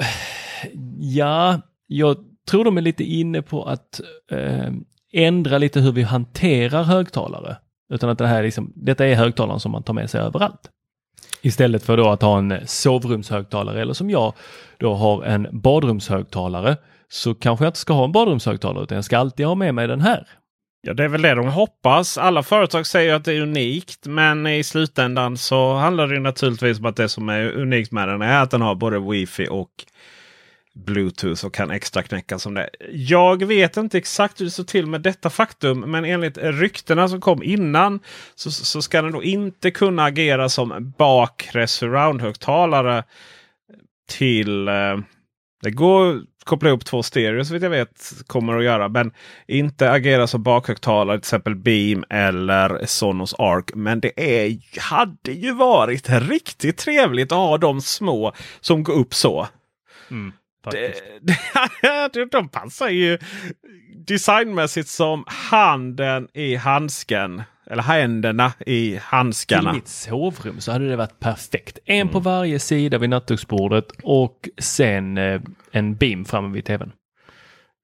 ja, 1.00 1.62
jag 1.88 2.18
tror 2.48 2.66
de 2.66 2.78
är 2.78 2.82
lite 2.82 3.04
inne 3.04 3.42
på 3.42 3.64
att 3.64 4.02
eh, 4.32 4.72
ändra 5.14 5.58
lite 5.58 5.80
hur 5.80 5.92
vi 5.92 6.02
hanterar 6.04 6.84
högtalare. 6.84 7.58
Utan 7.94 8.10
att 8.10 8.18
det 8.18 8.28
här 8.28 8.44
liksom, 8.44 8.74
detta 8.76 9.06
är 9.06 9.16
högtalaren 9.16 9.60
som 9.60 9.72
man 9.72 9.84
tar 9.84 9.94
med 9.94 10.10
sig 10.10 10.22
överallt. 10.22 10.70
Istället 11.42 11.84
för 11.84 11.98
då 11.98 12.10
att 12.10 12.22
ha 12.22 12.38
en 12.38 12.60
sovrumshögtalare 12.66 13.82
eller 13.82 13.94
som 13.94 14.10
jag 14.10 14.34
då 14.78 14.94
har 14.94 15.24
en 15.24 15.48
badrumshögtalare 15.52 16.78
så 17.10 17.36
kanske 17.36 17.66
jag 17.66 17.70
inte 17.70 17.80
ska 17.80 17.94
ha 17.94 18.06
en 18.06 18.12
badrumshögtalare 18.12 18.84
utan 18.84 18.96
jag 18.96 19.06
ska 19.06 19.18
alltid 19.18 19.46
ha 19.46 19.56
med 19.56 19.76
mig 19.76 19.88
den 19.88 20.02
här. 20.02 20.28
Ja, 20.82 20.94
det 20.94 21.04
är 21.04 21.08
väl 21.08 21.22
det 21.22 21.36
de 21.36 21.48
hoppas. 21.48 22.18
Alla 22.18 22.44
företag 22.44 22.88
säger 22.88 23.14
att 23.14 23.26
det 23.26 23.34
är 23.34 23.42
unikt, 23.42 24.06
men 24.06 24.48
i 24.48 24.64
slutändan 24.64 25.38
så 25.38 25.74
handlar 25.74 26.08
det 26.08 26.20
naturligtvis 26.20 26.80
om 26.80 26.86
att 26.86 26.96
det 26.96 27.10
som 27.10 27.30
är 27.30 27.52
unikt 27.52 27.92
med 27.92 28.08
den 28.08 28.22
är 28.22 28.42
att 28.42 28.52
den 28.52 28.62
har 28.62 28.76
både 28.76 29.00
wifi 29.00 29.48
och 29.52 29.70
Bluetooth 30.76 31.46
och 31.46 31.54
kan 31.54 31.72
extra 31.72 32.04
knäcka 32.04 32.40
som 32.40 32.54
det. 32.54 32.70
Jag 32.92 33.46
vet 33.46 33.78
inte 33.78 33.98
exakt 33.98 34.42
hur 34.42 34.46
det 34.46 34.52
står 34.52 34.64
till 34.64 34.88
med 34.88 35.02
detta 35.02 35.30
faktum. 35.30 35.80
Men 35.80 36.06
enligt 36.06 36.38
ryktena 36.38 37.08
som 37.08 37.22
kom 37.22 37.44
innan 37.44 38.00
så, 38.36 38.52
så 38.52 38.82
ska 38.82 39.02
den 39.02 39.12
då 39.12 39.24
inte 39.24 39.72
kunna 39.72 40.04
agera 40.04 40.50
som 40.50 40.94
bakre 40.98 41.68
surroundhögtalare 41.68 43.04
till 44.10 44.68
eh, 44.68 44.98
det 45.62 45.72
går 45.72 46.16
att 46.16 46.24
koppla 46.44 46.70
ihop 46.70 46.86
två 46.86 47.04
stereo 47.04 47.46
så 47.46 47.54
vitt 47.54 47.64
jag 47.64 47.70
vet 47.70 48.14
kommer 48.28 48.58
att 48.58 48.64
göra. 48.64 48.90
Men 48.90 49.12
inte 49.48 49.92
agera 49.92 50.28
som 50.28 50.44
bakhögtalare 50.44 51.18
till 51.18 51.28
exempel 51.28 51.56
Beam 51.56 52.04
eller 52.10 52.86
Sonos 52.86 53.36
Arc. 53.38 53.66
Men 53.76 54.00
det 54.00 54.46
är, 54.46 54.80
hade 54.80 55.32
ju 55.32 55.54
varit 55.54 56.10
riktigt 56.10 56.78
trevligt 56.78 57.32
att 57.32 57.38
ha 57.38 57.58
de 57.58 57.82
små 57.82 58.34
som 58.62 58.84
går 58.84 58.94
upp 58.94 59.14
så. 59.14 59.48
Mm. 60.12 60.34
Det, 60.72 62.26
de 62.32 62.50
passar 62.50 62.90
ju 62.90 63.18
designmässigt 63.96 64.90
som 64.90 65.24
handen 65.28 66.28
i 66.34 66.56
handsken. 66.56 67.44
Eller 67.66 67.84
händerna 67.84 68.54
i 68.66 69.00
handskarna. 69.02 69.72
Till 69.72 69.76
mitt 69.76 69.88
sovrum 69.88 70.62
så 70.62 70.72
hade 70.72 70.90
det 70.90 70.96
varit 70.96 71.20
perfekt. 71.20 71.80
En 71.86 72.02
mm. 72.02 72.12
på 72.12 72.20
varje 72.20 72.60
sida 72.60 72.98
vid 72.98 73.10
nattduksbordet 73.10 73.86
och 74.04 74.50
sen 74.58 75.18
eh, 75.18 75.42
en 75.72 75.96
beam 75.96 76.26
framme 76.26 76.54
vid 76.54 76.66
tvn. 76.66 76.92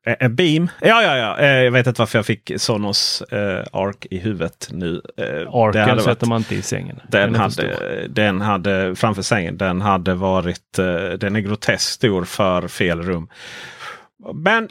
Eh, 0.09 0.15
en 0.19 0.35
beam? 0.35 0.69
Ja, 0.81 1.03
ja, 1.03 1.17
ja. 1.17 1.39
Eh, 1.39 1.63
jag 1.63 1.71
vet 1.71 1.87
inte 1.87 2.01
varför 2.01 2.17
jag 2.17 2.25
fick 2.25 2.51
Sonos 2.57 3.21
eh, 3.21 3.63
Arc 3.71 4.05
i 4.09 4.17
huvudet 4.17 4.67
nu. 4.71 5.01
Eh, 5.17 5.55
Arken 5.55 5.99
sätter 5.99 6.27
man 6.27 6.37
inte 6.37 6.55
i 6.55 6.61
sängen. 6.61 6.99
Den, 7.07 7.33
den 7.33 7.41
hade, 7.41 8.07
den 8.07 8.41
hade 8.41 8.95
framför 8.95 9.21
sängen. 9.21 9.57
Den 9.57 9.81
hade 9.81 10.13
varit. 10.13 10.79
Eh, 10.79 10.85
den 11.19 11.35
är 11.35 11.39
groteskt 11.39 11.91
stor 11.91 12.25
för 12.25 12.67
fel 12.67 13.01
rum. 13.01 13.29
Men 14.33 14.69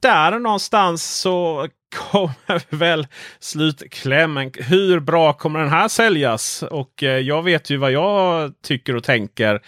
där 0.00 0.38
någonstans 0.38 1.20
så 1.20 1.68
kommer 1.96 2.62
väl 2.76 3.06
slutklämmen. 3.38 4.52
Hur 4.54 5.00
bra 5.00 5.32
kommer 5.32 5.60
den 5.60 5.68
här 5.68 5.88
säljas? 5.88 6.62
Och 6.62 7.02
eh, 7.02 7.18
jag 7.18 7.42
vet 7.42 7.70
ju 7.70 7.76
vad 7.76 7.92
jag 7.92 8.52
tycker 8.62 8.96
och 8.96 9.04
tänker. 9.04 9.60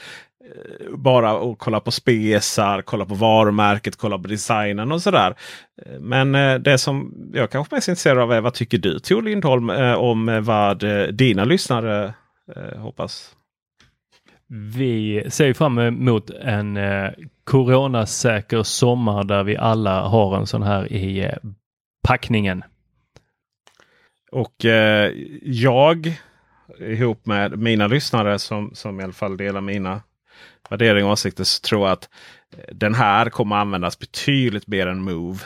Eh, 0.50 0.96
bara 0.96 1.30
att 1.30 1.58
kolla 1.58 1.80
på 1.80 1.90
spesar, 1.90 2.82
kolla 2.82 3.06
på 3.06 3.14
varumärket, 3.14 3.96
kolla 3.96 4.18
på 4.18 4.28
designen 4.28 4.92
och 4.92 5.02
sådär. 5.02 5.34
Eh, 5.86 6.00
men 6.00 6.34
eh, 6.34 6.54
det 6.54 6.78
som 6.78 7.14
jag 7.32 7.50
kanske 7.50 7.74
mest 7.74 7.88
är 7.88 7.92
intresserad 7.92 8.18
av 8.18 8.32
är 8.32 8.40
vad 8.40 8.54
tycker 8.54 8.78
du 8.78 8.98
Tor 8.98 9.22
Lindholm 9.22 9.70
om 9.96 10.40
vad 10.44 10.84
dina 11.14 11.44
lyssnare 11.44 12.14
hoppas? 12.76 13.36
Vi 14.74 15.24
ser 15.30 15.52
fram 15.52 15.78
emot 15.78 16.30
en 16.30 16.78
coronasäker 17.44 18.62
sommar 18.62 19.24
där 19.24 19.44
vi 19.44 19.56
alla 19.56 20.02
har 20.02 20.36
en 20.36 20.46
sån 20.46 20.62
här 20.62 20.92
i 20.92 21.30
packningen. 22.02 22.62
Och 24.32 24.64
eh, 24.64 25.12
jag 25.42 26.18
ihop 26.78 27.26
med 27.26 27.58
mina 27.58 27.86
lyssnare 27.86 28.38
som, 28.38 28.70
som 28.74 29.00
i 29.00 29.04
alla 29.04 29.12
fall 29.12 29.36
delar 29.36 29.60
mina 29.60 30.02
värdering 30.70 31.04
och 31.04 31.10
åsikter 31.10 31.44
så 31.44 31.60
tror 31.60 31.86
jag 31.86 31.92
att 31.92 32.08
eh, 32.56 32.74
den 32.74 32.94
här 32.94 33.30
kommer 33.30 33.56
användas 33.56 33.98
betydligt 33.98 34.66
mer 34.66 34.86
än 34.86 35.02
Move. 35.02 35.38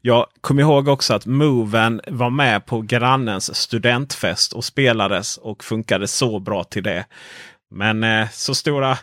Jag 0.00 0.26
kommer 0.40 0.62
ihåg 0.62 0.88
också 0.88 1.14
att 1.14 1.26
Moven 1.26 2.00
var 2.06 2.30
med 2.30 2.66
på 2.66 2.80
grannens 2.80 3.54
studentfest 3.54 4.52
och 4.52 4.64
spelades 4.64 5.36
och 5.36 5.64
funkade 5.64 6.08
så 6.08 6.38
bra 6.38 6.64
till 6.64 6.82
det. 6.82 7.04
Men 7.70 8.04
eh, 8.04 8.28
så 8.32 8.54
stora 8.54 8.98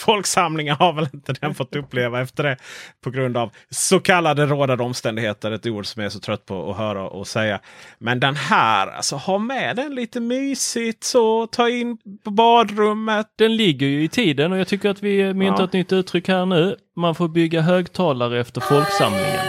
folksamlingar 0.00 0.74
har 0.74 0.92
väl 0.92 1.08
inte 1.14 1.32
den 1.32 1.54
fått 1.54 1.76
uppleva 1.76 2.20
efter 2.20 2.42
det. 2.42 2.56
På 3.00 3.10
grund 3.10 3.36
av 3.36 3.50
så 3.70 4.00
kallade 4.00 4.46
rådande 4.46 4.84
omständigheter. 4.84 5.50
Ett 5.50 5.66
ord 5.66 5.86
som 5.86 6.02
jag 6.02 6.06
är 6.06 6.10
så 6.10 6.20
trött 6.20 6.46
på 6.46 6.70
att 6.70 6.76
höra 6.76 7.08
och 7.08 7.26
säga. 7.26 7.60
Men 7.98 8.20
den 8.20 8.36
här, 8.36 8.86
alltså 8.86 9.16
ha 9.16 9.38
med 9.38 9.76
den 9.76 9.94
lite 9.94 10.20
mysigt 10.20 11.04
så. 11.04 11.46
Ta 11.46 11.68
in 11.68 11.98
på 12.24 12.30
badrummet. 12.30 13.26
Den 13.36 13.56
ligger 13.56 13.86
ju 13.86 14.04
i 14.04 14.08
tiden 14.08 14.52
och 14.52 14.58
jag 14.58 14.68
tycker 14.68 14.90
att 14.90 15.02
vi 15.02 15.34
myntar 15.34 15.62
ja. 15.62 15.64
ett 15.64 15.72
nytt 15.72 15.92
uttryck 15.92 16.28
här 16.28 16.46
nu. 16.46 16.76
Man 16.96 17.14
får 17.14 17.28
bygga 17.28 17.60
högtalare 17.60 18.40
efter 18.40 18.60
folksamlingen. 18.60 19.40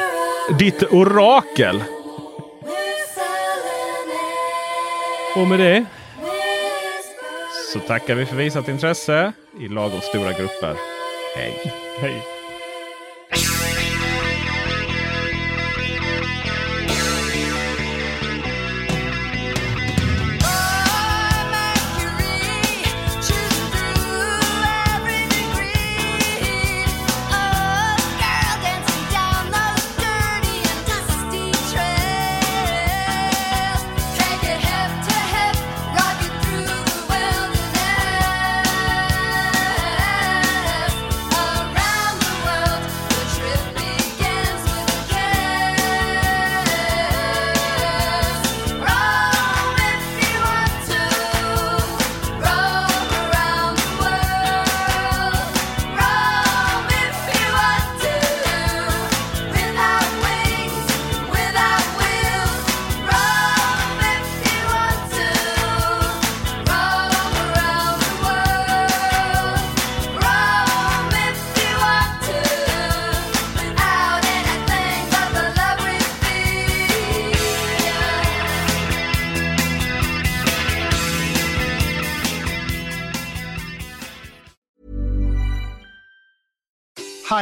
Ditt 0.60 0.84
orakel. 0.84 1.84
Och 5.36 5.48
med 5.48 5.60
det 5.60 5.86
så 7.74 7.80
tackar 7.80 8.16
vi 8.16 8.26
för 8.26 8.36
visat 8.36 8.68
intresse 8.68 9.34
i 9.60 9.68
lagom 9.68 10.02
stora 10.02 10.32
grupper. 10.32 10.76
Hej! 11.36 11.74
Hej! 12.00 12.41